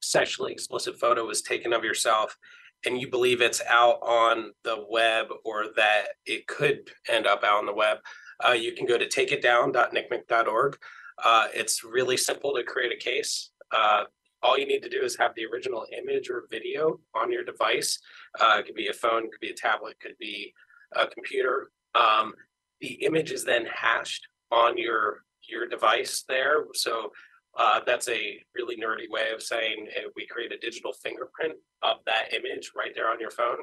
sexually 0.00 0.52
explicit 0.52 0.98
photo 0.98 1.24
was 1.24 1.42
taken 1.42 1.72
of 1.72 1.84
yourself, 1.84 2.36
and 2.84 3.00
you 3.00 3.10
believe 3.10 3.40
it's 3.40 3.62
out 3.68 3.98
on 4.02 4.52
the 4.64 4.84
web 4.88 5.26
or 5.44 5.66
that 5.76 6.08
it 6.24 6.46
could 6.46 6.90
end 7.08 7.26
up 7.26 7.42
out 7.42 7.58
on 7.58 7.66
the 7.66 7.74
web, 7.74 7.98
uh, 8.46 8.52
you 8.52 8.72
can 8.72 8.86
go 8.86 8.98
to 8.98 9.06
takeitdown.ncmec.org. 9.06 10.76
Uh, 11.24 11.46
it's 11.54 11.82
really 11.82 12.16
simple 12.16 12.54
to 12.54 12.62
create 12.62 12.92
a 12.92 12.96
case. 12.96 13.50
Uh, 13.72 14.04
all 14.42 14.58
you 14.58 14.66
need 14.66 14.82
to 14.82 14.88
do 14.88 15.00
is 15.00 15.16
have 15.16 15.34
the 15.34 15.46
original 15.46 15.86
image 15.96 16.28
or 16.28 16.44
video 16.50 17.00
on 17.14 17.32
your 17.32 17.42
device. 17.42 17.98
Uh, 18.38 18.58
it 18.58 18.66
could 18.66 18.74
be 18.74 18.88
a 18.88 18.92
phone, 18.92 19.24
it 19.24 19.32
could 19.32 19.40
be 19.40 19.50
a 19.50 19.54
tablet, 19.54 19.92
it 19.92 20.00
could 20.00 20.18
be 20.18 20.52
a 20.92 21.06
computer. 21.06 21.70
Um, 21.94 22.34
the 22.80 23.04
image 23.04 23.32
is 23.32 23.44
then 23.44 23.66
hashed 23.66 24.28
on 24.52 24.76
your 24.76 25.22
your 25.48 25.66
device 25.66 26.24
there. 26.28 26.66
So 26.74 27.12
uh, 27.56 27.80
that's 27.86 28.08
a 28.08 28.38
really 28.54 28.76
nerdy 28.76 29.08
way 29.10 29.30
of 29.34 29.42
saying 29.42 29.88
uh, 29.96 30.08
we 30.14 30.26
create 30.26 30.52
a 30.52 30.58
digital 30.58 30.92
fingerprint 30.92 31.54
of 31.82 31.96
that 32.06 32.32
image 32.32 32.72
right 32.76 32.92
there 32.94 33.10
on 33.10 33.20
your 33.20 33.30
phone, 33.30 33.58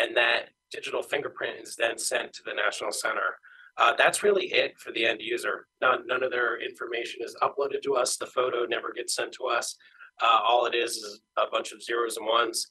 and 0.00 0.16
that 0.16 0.50
digital 0.70 1.02
fingerprint 1.02 1.60
is 1.62 1.76
then 1.76 1.98
sent 1.98 2.32
to 2.32 2.42
the 2.44 2.54
National 2.54 2.92
Center. 2.92 3.38
Uh, 3.76 3.92
that's 3.98 4.22
really 4.22 4.46
it 4.52 4.78
for 4.78 4.92
the 4.92 5.04
end 5.04 5.20
user. 5.20 5.66
None, 5.80 6.06
none 6.06 6.22
of 6.22 6.30
their 6.30 6.60
information 6.60 7.20
is 7.22 7.36
uploaded 7.42 7.82
to 7.82 7.96
us. 7.96 8.16
The 8.16 8.26
photo 8.26 8.64
never 8.66 8.92
gets 8.92 9.16
sent 9.16 9.32
to 9.32 9.46
us. 9.46 9.76
Uh, 10.22 10.38
all 10.48 10.66
it 10.66 10.74
is 10.74 10.92
is 10.96 11.20
a 11.36 11.50
bunch 11.50 11.72
of 11.72 11.82
zeros 11.82 12.16
and 12.16 12.26
ones 12.26 12.70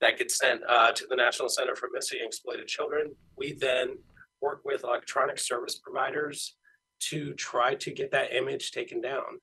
that 0.00 0.18
gets 0.18 0.38
sent 0.38 0.60
uh, 0.68 0.92
to 0.92 1.06
the 1.08 1.16
National 1.16 1.48
Center 1.48 1.74
for 1.74 1.88
Missing 1.92 2.18
and 2.20 2.28
Exploited 2.28 2.68
Children. 2.68 3.14
We 3.36 3.54
then 3.54 3.96
work 4.40 4.60
with 4.64 4.84
electronic 4.84 5.38
service 5.38 5.76
providers 5.76 6.56
to 7.00 7.32
try 7.34 7.74
to 7.74 7.90
get 7.90 8.10
that 8.12 8.34
image 8.34 8.70
taken 8.70 9.00
down, 9.00 9.40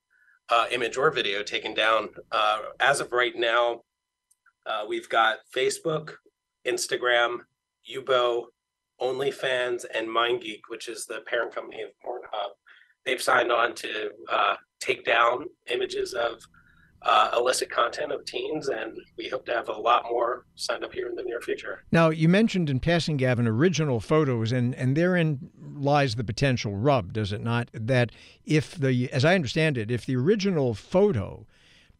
uh, 0.51 0.65
image 0.71 0.97
or 0.97 1.09
video 1.09 1.41
taken 1.41 1.73
down. 1.73 2.09
Uh, 2.31 2.59
as 2.79 2.99
of 2.99 3.11
right 3.11 3.35
now, 3.35 3.81
uh, 4.65 4.83
we've 4.87 5.09
got 5.09 5.37
Facebook, 5.55 6.11
Instagram, 6.67 7.39
Yubo, 7.89 8.43
OnlyFans, 9.01 9.85
and 9.95 10.07
MindGeek, 10.07 10.61
which 10.67 10.87
is 10.87 11.05
the 11.05 11.21
parent 11.25 11.55
company 11.55 11.81
of 11.81 11.89
Pornhub. 12.05 12.51
They've 13.05 13.21
signed 13.21 13.51
on 13.51 13.73
to 13.75 14.11
uh, 14.31 14.55
take 14.79 15.05
down 15.05 15.45
images 15.71 16.13
of 16.13 16.41
uh, 17.03 17.31
illicit 17.35 17.69
content 17.69 18.11
of 18.11 18.23
teens, 18.25 18.69
and 18.69 18.97
we 19.17 19.27
hope 19.27 19.45
to 19.45 19.53
have 19.53 19.69
a 19.69 19.73
lot 19.73 20.05
more 20.09 20.45
signed 20.55 20.83
up 20.83 20.93
here 20.93 21.07
in 21.07 21.15
the 21.15 21.23
near 21.23 21.41
future. 21.41 21.83
Now, 21.91 22.09
you 22.09 22.29
mentioned 22.29 22.69
in 22.69 22.79
passing, 22.79 23.17
Gavin, 23.17 23.47
original 23.47 23.99
photos, 23.99 24.51
and, 24.51 24.75
and 24.75 24.95
therein 24.95 25.49
lies 25.59 26.15
the 26.15 26.23
potential 26.23 26.75
rub, 26.75 27.13
does 27.13 27.31
it 27.31 27.41
not? 27.41 27.69
That 27.73 28.11
if 28.45 28.75
the, 28.75 29.11
as 29.11 29.25
I 29.25 29.33
understand 29.33 29.77
it, 29.77 29.89
if 29.89 30.05
the 30.05 30.15
original 30.15 30.73
photo 30.75 31.47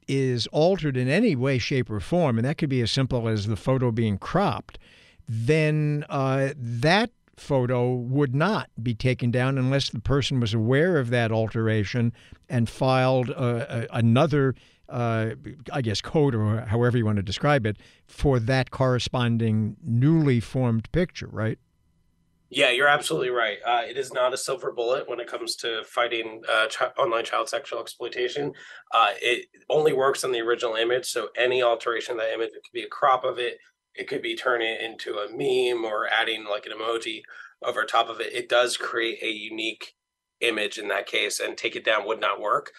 is 0.08 0.46
altered 0.48 0.98
in 0.98 1.08
any 1.08 1.36
way, 1.36 1.58
shape, 1.58 1.90
or 1.90 2.00
form, 2.00 2.38
and 2.38 2.46
that 2.46 2.58
could 2.58 2.70
be 2.70 2.82
as 2.82 2.92
simple 2.92 3.28
as 3.28 3.48
the 3.48 3.56
photo 3.56 3.92
being 3.92 4.18
cropped, 4.18 4.78
then 5.28 6.06
uh, 6.10 6.50
that 6.56 7.10
photo 7.38 7.94
would 7.94 8.36
not 8.36 8.70
be 8.82 8.94
taken 8.94 9.32
down 9.32 9.58
unless 9.58 9.90
the 9.90 10.00
person 10.00 10.40
was 10.40 10.54
aware 10.54 10.98
of 10.98 11.10
that 11.10 11.32
alteration 11.32 12.14
and 12.50 12.70
filed 12.70 13.32
uh, 13.32 13.88
another 13.92 14.54
uh, 14.92 15.36
I 15.72 15.82
guess, 15.82 16.02
code 16.02 16.36
or 16.36 16.62
however 16.62 16.98
you 16.98 17.06
want 17.06 17.18
to 17.18 17.24
describe 17.24 17.66
it 17.66 17.78
for 18.06 18.40
that 18.40 18.72
corresponding 18.72 19.78
newly 19.84 20.40
formed 20.40 20.92
picture, 20.92 21.30
right? 21.32 21.58
Yeah, 22.54 22.70
you're 22.72 22.90
absolutely 22.90 23.30
right. 23.30 23.60
Uh, 23.66 23.84
it 23.88 23.98
is 23.98 24.12
not 24.12 24.34
a 24.34 24.38
silver 24.38 24.74
bullet 24.74 25.08
when 25.08 25.22
it 25.22 25.28
comes 25.28 25.56
to 25.58 25.84
fighting 25.86 26.42
uh, 26.52 26.68
ch- 26.68 26.82
online 26.98 27.24
child 27.24 27.48
sexual 27.48 27.80
exploitation. 27.80 28.52
Uh, 28.94 29.12
it 29.22 29.48
only 29.70 29.94
works 29.94 30.26
on 30.26 30.34
the 30.34 30.42
original 30.42 30.76
image. 30.76 31.06
So 31.06 31.30
any 31.38 31.64
alteration 31.64 32.14
of 32.14 32.18
that 32.20 32.34
image, 32.34 32.50
it 32.50 32.62
could 32.64 32.74
be 32.74 32.84
a 32.84 32.90
crop 32.90 33.24
of 33.24 33.40
it, 33.40 33.58
it 33.96 34.10
could 34.10 34.22
be 34.22 34.36
turning 34.36 34.68
it 34.68 34.82
into 34.82 35.16
a 35.16 35.30
meme 35.30 35.86
or 35.86 36.08
adding 36.08 36.46
like 36.46 36.66
an 36.66 36.74
emoji 36.78 37.22
over 37.64 37.86
top 37.86 38.10
of 38.10 38.20
it. 38.20 38.34
It 38.34 38.50
does 38.50 38.76
create 38.76 39.24
a 39.24 39.32
unique 39.32 39.94
image 40.42 40.78
in 40.78 40.90
that 40.90 41.06
case, 41.06 41.40
and 41.40 41.58
take 41.58 41.76
it 41.76 41.86
down 41.86 42.06
would 42.06 42.20
not 42.20 42.42
work. 42.42 42.72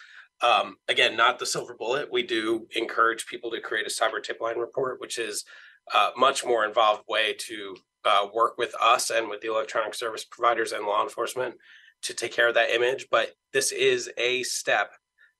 Um, 0.43 0.75
again, 0.89 1.15
not 1.15 1.39
the 1.39 1.45
silver 1.45 1.73
bullet. 1.73 2.11
We 2.11 2.21
do 2.21 2.67
encourage 2.75 3.25
people 3.25 3.49
to 3.51 3.61
create 3.61 3.87
a 3.87 3.89
cyber 3.89 4.21
tip 4.21 4.41
line 4.41 4.57
report, 4.57 4.99
which 4.99 5.17
is 5.17 5.45
a 5.93 6.09
much 6.17 6.45
more 6.45 6.65
involved 6.65 7.03
way 7.07 7.33
to 7.39 7.77
uh, 8.05 8.27
work 8.33 8.57
with 8.57 8.75
us 8.81 9.09
and 9.09 9.29
with 9.29 9.41
the 9.41 9.49
electronic 9.49 9.93
service 9.93 10.25
providers 10.25 10.73
and 10.73 10.85
law 10.85 11.01
enforcement 11.01 11.55
to 12.01 12.13
take 12.13 12.33
care 12.33 12.49
of 12.49 12.55
that 12.55 12.69
image. 12.69 13.07
But 13.09 13.31
this 13.53 13.71
is 13.71 14.11
a 14.17 14.43
step 14.43 14.91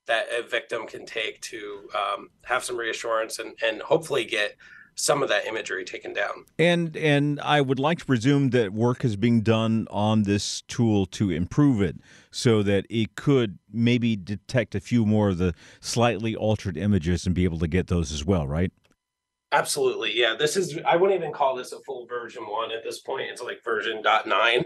that 0.08 0.28
a 0.38 0.48
victim 0.48 0.88
can 0.88 1.06
take 1.06 1.42
to 1.42 1.90
um, 1.96 2.30
have 2.44 2.64
some 2.64 2.78
reassurance 2.78 3.40
and, 3.40 3.54
and 3.64 3.82
hopefully 3.82 4.26
get 4.26 4.56
some 4.96 5.24
of 5.24 5.30
that 5.30 5.46
imagery 5.46 5.84
taken 5.84 6.14
down. 6.14 6.46
And 6.60 6.96
and 6.96 7.40
I 7.42 7.62
would 7.62 7.80
like 7.80 8.00
to 8.00 8.06
presume 8.06 8.52
that 8.52 8.74
work 8.74 9.04
is 9.04 9.16
being 9.16 9.42
done 9.42 9.88
on 9.90 10.24
this 10.24 10.62
tool 10.68 11.06
to 11.08 11.32
improve 11.32 11.82
it 11.82 11.96
so 12.34 12.64
that 12.64 12.86
it 12.90 13.16
could 13.16 13.60
maybe 13.72 14.16
detect 14.16 14.76
a 14.76 14.80
few 14.80 15.06
more 15.06 15.30
of 15.30 15.38
the 15.38 15.54
slightly 15.80 16.36
altered 16.36 16.78
images 16.78 17.26
and 17.26 17.36
be 17.36 17.44
able 17.44 17.60
to 17.60 17.68
get 17.68 17.88
those 17.88 18.12
as 18.12 18.26
well, 18.26 18.48
right? 18.48 18.72
Absolutely. 19.52 20.18
Yeah. 20.18 20.36
This 20.38 20.58
is 20.58 20.80
I 20.86 20.96
wouldn't 20.96 21.20
even 21.20 21.32
call 21.32 21.56
this 21.56 21.72
a 21.72 21.80
full 21.82 22.08
version 22.08 22.44
one 22.44 22.72
at 22.72 22.84
this 22.84 23.02
point. 23.02 23.30
It's 23.30 23.42
like 23.42 23.64
version 23.64 24.02
dot 24.02 24.28
nine. 24.28 24.64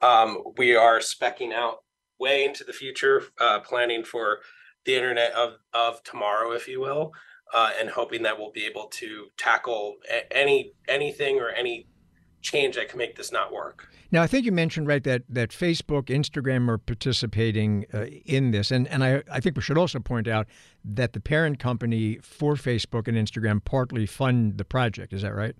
Um, 0.00 0.42
we 0.56 0.74
are 0.74 0.98
specking 0.98 1.52
out 1.52 1.84
way 2.18 2.44
into 2.44 2.64
the 2.64 2.72
future, 2.72 3.24
uh, 3.38 3.60
planning 3.60 4.02
for 4.02 4.38
the 4.86 4.94
internet 4.94 5.32
of 5.32 5.54
of 5.74 6.02
tomorrow, 6.04 6.52
if 6.52 6.66
you 6.66 6.80
will 6.80 7.12
uh, 7.52 7.70
and 7.78 7.88
hoping 7.88 8.22
that 8.22 8.38
we'll 8.38 8.52
be 8.52 8.66
able 8.66 8.86
to 8.88 9.26
tackle 9.36 9.96
a- 10.10 10.36
any 10.36 10.72
anything 10.88 11.38
or 11.38 11.48
any 11.50 11.86
change 12.40 12.76
that 12.76 12.88
can 12.88 12.98
make 12.98 13.16
this 13.16 13.32
not 13.32 13.52
work. 13.52 13.88
Now, 14.12 14.22
I 14.22 14.26
think 14.26 14.44
you 14.44 14.52
mentioned 14.52 14.88
right 14.88 15.04
that 15.04 15.22
that 15.28 15.50
Facebook, 15.50 16.04
Instagram 16.04 16.68
are 16.68 16.78
participating 16.78 17.86
uh, 17.94 18.06
in 18.24 18.50
this, 18.50 18.70
and 18.70 18.88
and 18.88 19.04
I 19.04 19.22
I 19.30 19.40
think 19.40 19.56
we 19.56 19.62
should 19.62 19.78
also 19.78 20.00
point 20.00 20.26
out 20.26 20.46
that 20.84 21.12
the 21.12 21.20
parent 21.20 21.58
company 21.58 22.18
for 22.22 22.54
Facebook 22.54 23.06
and 23.06 23.16
Instagram 23.16 23.64
partly 23.64 24.06
fund 24.06 24.58
the 24.58 24.64
project. 24.64 25.12
Is 25.12 25.22
that 25.22 25.34
right? 25.34 25.54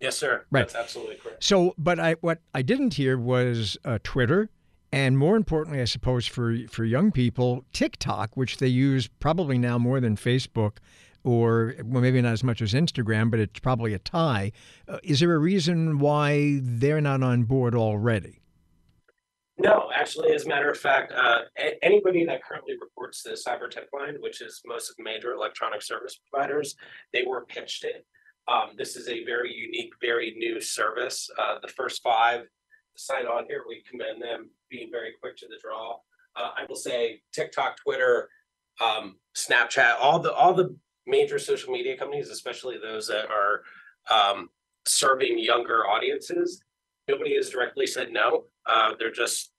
Yes, 0.00 0.16
sir. 0.16 0.44
Right. 0.50 0.62
That's 0.62 0.74
absolutely 0.74 1.16
correct. 1.16 1.42
So, 1.42 1.74
but 1.76 1.98
I 1.98 2.14
what 2.20 2.40
I 2.54 2.62
didn't 2.62 2.94
hear 2.94 3.18
was 3.18 3.76
uh, 3.84 3.98
Twitter. 4.02 4.50
And 4.94 5.16
more 5.16 5.36
importantly, 5.36 5.80
I 5.80 5.86
suppose 5.86 6.26
for 6.26 6.54
for 6.68 6.84
young 6.84 7.12
people, 7.12 7.64
TikTok, 7.72 8.36
which 8.36 8.58
they 8.58 8.66
use 8.66 9.08
probably 9.20 9.56
now 9.56 9.78
more 9.78 10.00
than 10.00 10.16
Facebook, 10.16 10.78
or 11.24 11.74
well, 11.84 12.02
maybe 12.02 12.20
not 12.20 12.32
as 12.32 12.44
much 12.44 12.60
as 12.62 12.72
Instagram, 12.72 13.30
but 13.30 13.40
it's 13.40 13.60
probably 13.60 13.94
a 13.94 13.98
tie. 13.98 14.52
Uh, 14.88 14.98
is 15.02 15.20
there 15.20 15.34
a 15.34 15.38
reason 15.38 15.98
why 15.98 16.60
they're 16.62 17.00
not 17.00 17.22
on 17.22 17.44
board 17.44 17.74
already? 17.74 18.40
No, 19.58 19.90
actually, 19.94 20.32
as 20.32 20.44
a 20.44 20.48
matter 20.48 20.70
of 20.70 20.78
fact, 20.78 21.12
uh, 21.12 21.40
anybody 21.82 22.24
that 22.24 22.42
currently 22.42 22.74
reports 22.80 23.22
the 23.22 23.30
cyber 23.30 23.70
tip 23.70 23.88
line, 23.92 24.16
which 24.20 24.40
is 24.40 24.60
most 24.66 24.90
of 24.90 24.96
the 24.96 25.04
major 25.04 25.32
electronic 25.32 25.82
service 25.82 26.18
providers, 26.30 26.74
they 27.12 27.22
were 27.26 27.44
pitched 27.44 27.84
it. 27.84 28.06
Um, 28.48 28.70
this 28.76 28.96
is 28.96 29.08
a 29.08 29.24
very 29.24 29.54
unique, 29.54 29.92
very 30.00 30.34
new 30.36 30.60
service. 30.60 31.30
Uh, 31.38 31.58
the 31.60 31.68
first 31.68 32.02
five 32.02 32.46
sign 32.96 33.26
on 33.26 33.44
here, 33.46 33.62
we 33.68 33.84
commend 33.88 34.20
them 34.20 34.50
being 34.68 34.88
very 34.90 35.12
quick 35.20 35.36
to 35.38 35.46
the 35.46 35.58
draw. 35.62 35.98
Uh, 36.34 36.50
I 36.56 36.64
will 36.68 36.76
say 36.76 37.20
TikTok, 37.32 37.76
Twitter, 37.76 38.28
um, 38.80 39.16
Snapchat, 39.36 39.94
all 40.00 40.18
the 40.18 40.32
all 40.32 40.54
the 40.54 40.74
major 41.06 41.38
social 41.38 41.72
media 41.72 41.96
companies, 41.96 42.30
especially 42.30 42.76
those 42.78 43.06
that 43.08 43.26
are 43.30 43.62
um, 44.10 44.48
serving 44.86 45.38
younger 45.38 45.86
audiences, 45.86 46.62
nobody 47.08 47.34
has 47.34 47.50
directly 47.50 47.86
said 47.86 48.12
no. 48.12 48.44
Uh, 48.66 48.92
they're 48.98 49.12
just 49.12 49.52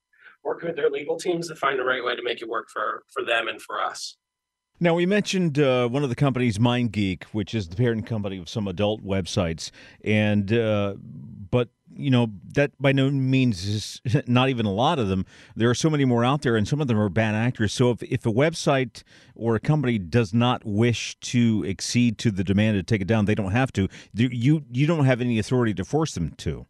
working 0.44 0.68
with 0.68 0.76
their 0.76 0.90
legal 0.90 1.18
teams 1.18 1.48
to 1.48 1.56
find 1.56 1.80
the 1.80 1.84
right 1.84 2.04
way 2.04 2.16
to 2.16 2.24
make 2.24 2.42
it 2.42 2.48
work 2.48 2.70
for 2.70 3.04
for 3.14 3.24
them 3.24 3.48
and 3.48 3.62
for 3.62 3.82
us. 3.82 4.18
Now, 4.80 4.96
we 4.96 5.06
mentioned 5.06 5.60
uh, 5.60 5.88
one 5.88 6.04
of 6.04 6.10
the 6.10 6.16
companies, 6.16 6.58
MindGeek, 6.58 7.26
which 7.26 7.54
is 7.54 7.70
the 7.70 7.76
parent 7.76 8.06
company 8.06 8.38
of 8.40 8.50
some 8.50 8.68
adult 8.68 9.02
websites, 9.04 9.72
and 10.04 10.52
uh, 10.52 10.96
you 11.96 12.10
know 12.10 12.32
that 12.54 12.72
by 12.80 12.92
no 12.92 13.10
means 13.10 13.66
is 13.66 14.02
not 14.28 14.50
even 14.50 14.66
a 14.66 14.72
lot 14.72 15.00
of 15.00 15.08
them. 15.08 15.26
There 15.56 15.70
are 15.70 15.76
so 15.76 15.90
many 15.90 16.06
more 16.06 16.24
out 16.24 16.42
there, 16.42 16.56
and 16.56 16.68
some 16.68 16.82
of 16.82 16.88
them 16.88 17.00
are 17.00 17.10
bad 17.10 17.36
actors. 17.36 17.74
So 17.74 17.92
if 17.92 18.04
if 18.04 18.26
a 18.26 18.32
website 18.32 19.04
or 19.36 19.56
a 19.56 19.60
company 19.60 19.98
does 19.98 20.34
not 20.34 20.66
wish 20.66 21.20
to 21.20 21.64
exceed 21.66 22.18
to 22.20 22.32
the 22.32 22.44
demand 22.44 22.78
to 22.78 22.84
take 22.84 23.02
it 23.02 23.08
down, 23.08 23.26
they 23.26 23.36
don't 23.36 23.52
have 23.52 23.72
to. 23.74 23.88
You 24.14 24.64
you 24.72 24.88
don't 24.88 25.06
have 25.06 25.22
any 25.22 25.40
authority 25.40 25.74
to 25.76 25.86
force 25.86 26.14
them 26.14 26.32
to. 26.38 26.66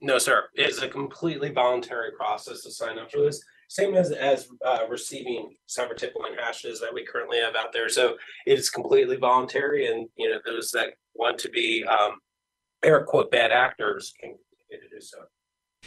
No, 0.00 0.18
sir. 0.18 0.44
It's 0.54 0.82
a 0.82 0.88
completely 0.88 1.50
voluntary 1.50 2.12
process 2.12 2.62
to 2.62 2.70
sign 2.70 2.98
up 2.98 3.10
for 3.10 3.20
this. 3.20 3.42
Same 3.68 3.94
as 3.94 4.12
as 4.12 4.48
uh, 4.64 4.80
receiving 4.88 5.56
cyber 5.66 5.96
tip 5.96 6.14
line 6.20 6.36
hashes 6.38 6.78
that 6.80 6.92
we 6.92 7.04
currently 7.04 7.38
have 7.38 7.56
out 7.56 7.72
there. 7.72 7.88
So 7.88 8.16
it 8.46 8.58
is 8.58 8.68
completely 8.68 9.16
voluntary, 9.16 9.86
and 9.86 10.08
you 10.16 10.28
know 10.28 10.38
those 10.44 10.70
that 10.72 10.94
want 11.14 11.38
to 11.38 11.48
be 11.48 11.84
um, 11.84 12.18
air 12.84 13.04
quote 13.04 13.30
bad 13.30 13.50
actors 13.50 14.12
can 14.20 14.30
continue 14.30 14.88
to 14.88 14.94
do 14.94 15.00
so. 15.00 15.18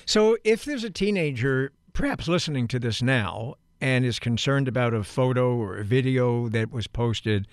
So 0.05 0.37
if 0.43 0.65
there's 0.65 0.83
a 0.83 0.89
teenager 0.89 1.71
perhaps 1.93 2.27
listening 2.27 2.67
to 2.67 2.79
this 2.79 3.01
now 3.01 3.55
and 3.81 4.05
is 4.05 4.19
concerned 4.19 4.67
about 4.67 4.93
a 4.93 5.03
photo 5.03 5.55
or 5.55 5.77
a 5.77 5.83
video 5.83 6.47
that 6.49 6.71
was 6.71 6.87
posted 6.87 7.47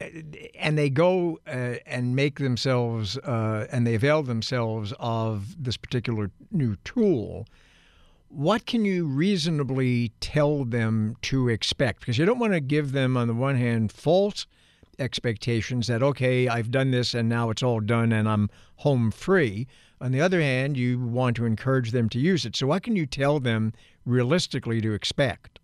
and 0.00 0.76
they 0.76 0.90
go 0.90 1.38
uh, 1.46 1.76
and 1.86 2.14
make 2.14 2.38
themselves 2.38 3.16
uh, 3.18 3.66
and 3.72 3.86
they 3.86 3.94
avail 3.94 4.22
themselves 4.22 4.92
of 4.98 5.62
this 5.62 5.76
particular 5.76 6.30
new 6.50 6.76
tool 6.84 7.46
what 8.28 8.66
can 8.66 8.84
you 8.84 9.06
reasonably 9.06 10.12
tell 10.20 10.64
them 10.64 11.16
to 11.22 11.48
expect 11.48 12.00
because 12.00 12.18
you 12.18 12.26
don't 12.26 12.40
want 12.40 12.52
to 12.52 12.60
give 12.60 12.92
them 12.92 13.16
on 13.16 13.28
the 13.28 13.34
one 13.34 13.56
hand 13.56 13.92
false 13.92 14.46
expectations 14.98 15.86
that 15.86 16.02
okay 16.02 16.48
i've 16.48 16.70
done 16.70 16.90
this 16.90 17.14
and 17.14 17.28
now 17.28 17.50
it's 17.50 17.62
all 17.62 17.80
done 17.80 18.12
and 18.12 18.28
i'm 18.28 18.48
home 18.76 19.10
free 19.10 19.66
on 20.00 20.12
the 20.12 20.20
other 20.20 20.40
hand 20.40 20.76
you 20.76 20.98
want 20.98 21.36
to 21.36 21.44
encourage 21.44 21.90
them 21.90 22.08
to 22.08 22.18
use 22.18 22.44
it 22.44 22.56
so 22.56 22.66
what 22.66 22.82
can 22.82 22.96
you 22.96 23.06
tell 23.06 23.40
them 23.40 23.72
realistically 24.04 24.80
to 24.80 24.92
expect 24.92 25.58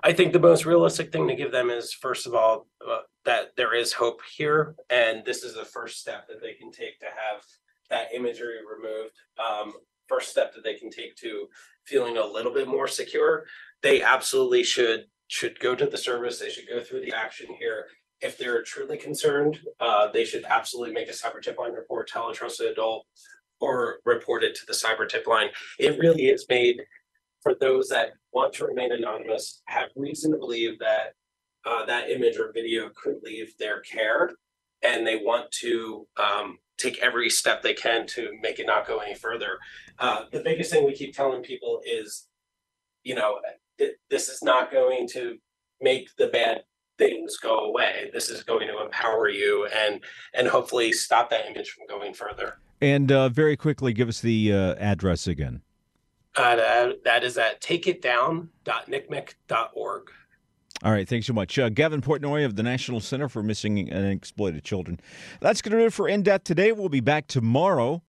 I 0.00 0.12
think 0.12 0.32
the 0.32 0.38
most 0.38 0.66
realistic 0.66 1.10
thing 1.10 1.26
to 1.26 1.34
give 1.34 1.50
them 1.50 1.68
is, 1.68 1.92
first 1.92 2.28
of 2.28 2.34
all, 2.34 2.68
uh, 2.86 2.98
that 3.24 3.56
there 3.56 3.74
is 3.74 3.92
hope 3.92 4.20
here, 4.36 4.76
and 4.88 5.24
this 5.24 5.42
is 5.42 5.54
the 5.54 5.64
first 5.64 6.00
step 6.00 6.28
that 6.28 6.40
they 6.40 6.52
can 6.52 6.70
take 6.70 7.00
to 7.00 7.06
have 7.06 7.42
that 7.90 8.14
imagery 8.14 8.58
removed. 8.64 9.16
Um, 9.38 9.72
first 10.06 10.30
step 10.30 10.54
that 10.54 10.62
they 10.62 10.74
can 10.74 10.90
take 10.90 11.16
to 11.16 11.48
feeling 11.84 12.18
a 12.18 12.24
little 12.24 12.52
bit 12.52 12.68
more 12.68 12.86
secure. 12.86 13.46
They 13.82 14.02
absolutely 14.02 14.62
should 14.62 15.06
should 15.28 15.58
go 15.58 15.74
to 15.74 15.86
the 15.86 15.98
service. 15.98 16.38
They 16.38 16.50
should 16.50 16.68
go 16.68 16.80
through 16.80 17.00
the 17.00 17.12
action 17.12 17.48
here. 17.58 17.86
If 18.20 18.38
they're 18.38 18.62
truly 18.62 18.96
concerned, 18.96 19.60
uh, 19.80 20.08
they 20.12 20.24
should 20.24 20.44
absolutely 20.44 20.94
make 20.94 21.08
a 21.08 21.12
cyber 21.12 21.42
tip 21.42 21.58
line 21.58 21.72
report, 21.72 22.08
tell 22.08 22.28
a 22.28 22.34
trusted 22.34 22.72
adult, 22.72 23.06
or 23.60 23.98
report 24.04 24.42
it 24.42 24.54
to 24.56 24.66
the 24.66 24.72
cyber 24.72 25.08
tip 25.08 25.26
line. 25.26 25.48
It 25.78 25.98
really 25.98 26.26
is 26.26 26.46
made 26.48 26.82
for 27.42 27.54
those 27.60 27.88
that 27.88 28.12
want 28.32 28.52
to 28.54 28.66
remain 28.66 28.92
anonymous, 28.92 29.62
have 29.66 29.90
reason 29.94 30.32
to 30.32 30.38
believe 30.38 30.78
that 30.78 31.12
uh, 31.64 31.84
that 31.84 32.10
image 32.10 32.38
or 32.38 32.52
video 32.52 32.90
could 32.94 33.16
leave 33.22 33.56
their 33.58 33.80
care, 33.80 34.30
and 34.82 35.06
they 35.06 35.16
want 35.16 35.50
to 35.50 36.06
um, 36.16 36.58
take 36.78 36.98
every 36.98 37.30
step 37.30 37.62
they 37.62 37.74
can 37.74 38.06
to 38.06 38.30
make 38.40 38.58
it 38.58 38.66
not 38.66 38.86
go 38.86 38.98
any 38.98 39.14
further. 39.14 39.58
Uh, 39.98 40.24
the 40.32 40.40
biggest 40.40 40.70
thing 40.70 40.84
we 40.84 40.94
keep 40.94 41.14
telling 41.14 41.42
people 41.42 41.80
is, 41.84 42.28
you 43.02 43.14
know, 43.14 43.38
th- 43.78 43.94
this 44.10 44.28
is 44.28 44.42
not 44.42 44.72
going 44.72 45.08
to 45.08 45.36
make 45.80 46.08
the 46.18 46.28
bad 46.28 46.62
things 46.98 47.36
go 47.38 47.60
away. 47.60 48.10
This 48.12 48.28
is 48.30 48.42
going 48.42 48.66
to 48.68 48.82
empower 48.82 49.28
you 49.28 49.66
and 49.66 50.00
and 50.34 50.48
hopefully 50.48 50.92
stop 50.92 51.30
that 51.30 51.46
image 51.46 51.70
from 51.70 51.86
going 51.86 52.14
further. 52.14 52.58
And 52.80 53.10
uh, 53.10 53.28
very 53.30 53.56
quickly, 53.56 53.92
give 53.92 54.08
us 54.08 54.20
the 54.20 54.52
uh, 54.52 54.74
address 54.74 55.26
again. 55.26 55.62
Uh, 56.36 56.92
that- 57.04 57.24
is 57.24 57.38
at 57.38 57.60
takeitdown.ncmec.org. 57.62 60.02
All 60.84 60.92
right, 60.92 61.08
thanks 61.08 61.26
so 61.26 61.32
much. 61.32 61.58
Uh, 61.58 61.70
Gavin 61.70 62.02
Portnoy 62.02 62.44
of 62.44 62.56
the 62.56 62.62
National 62.62 63.00
Center 63.00 63.30
for 63.30 63.42
Missing 63.42 63.90
and 63.90 64.12
Exploited 64.12 64.62
Children. 64.62 65.00
That's 65.40 65.62
going 65.62 65.72
to 65.72 65.78
do 65.78 65.86
it 65.86 65.94
for 65.94 66.06
In 66.06 66.22
Depth 66.22 66.44
today. 66.44 66.72
We'll 66.72 66.90
be 66.90 67.00
back 67.00 67.28
tomorrow 67.28 68.02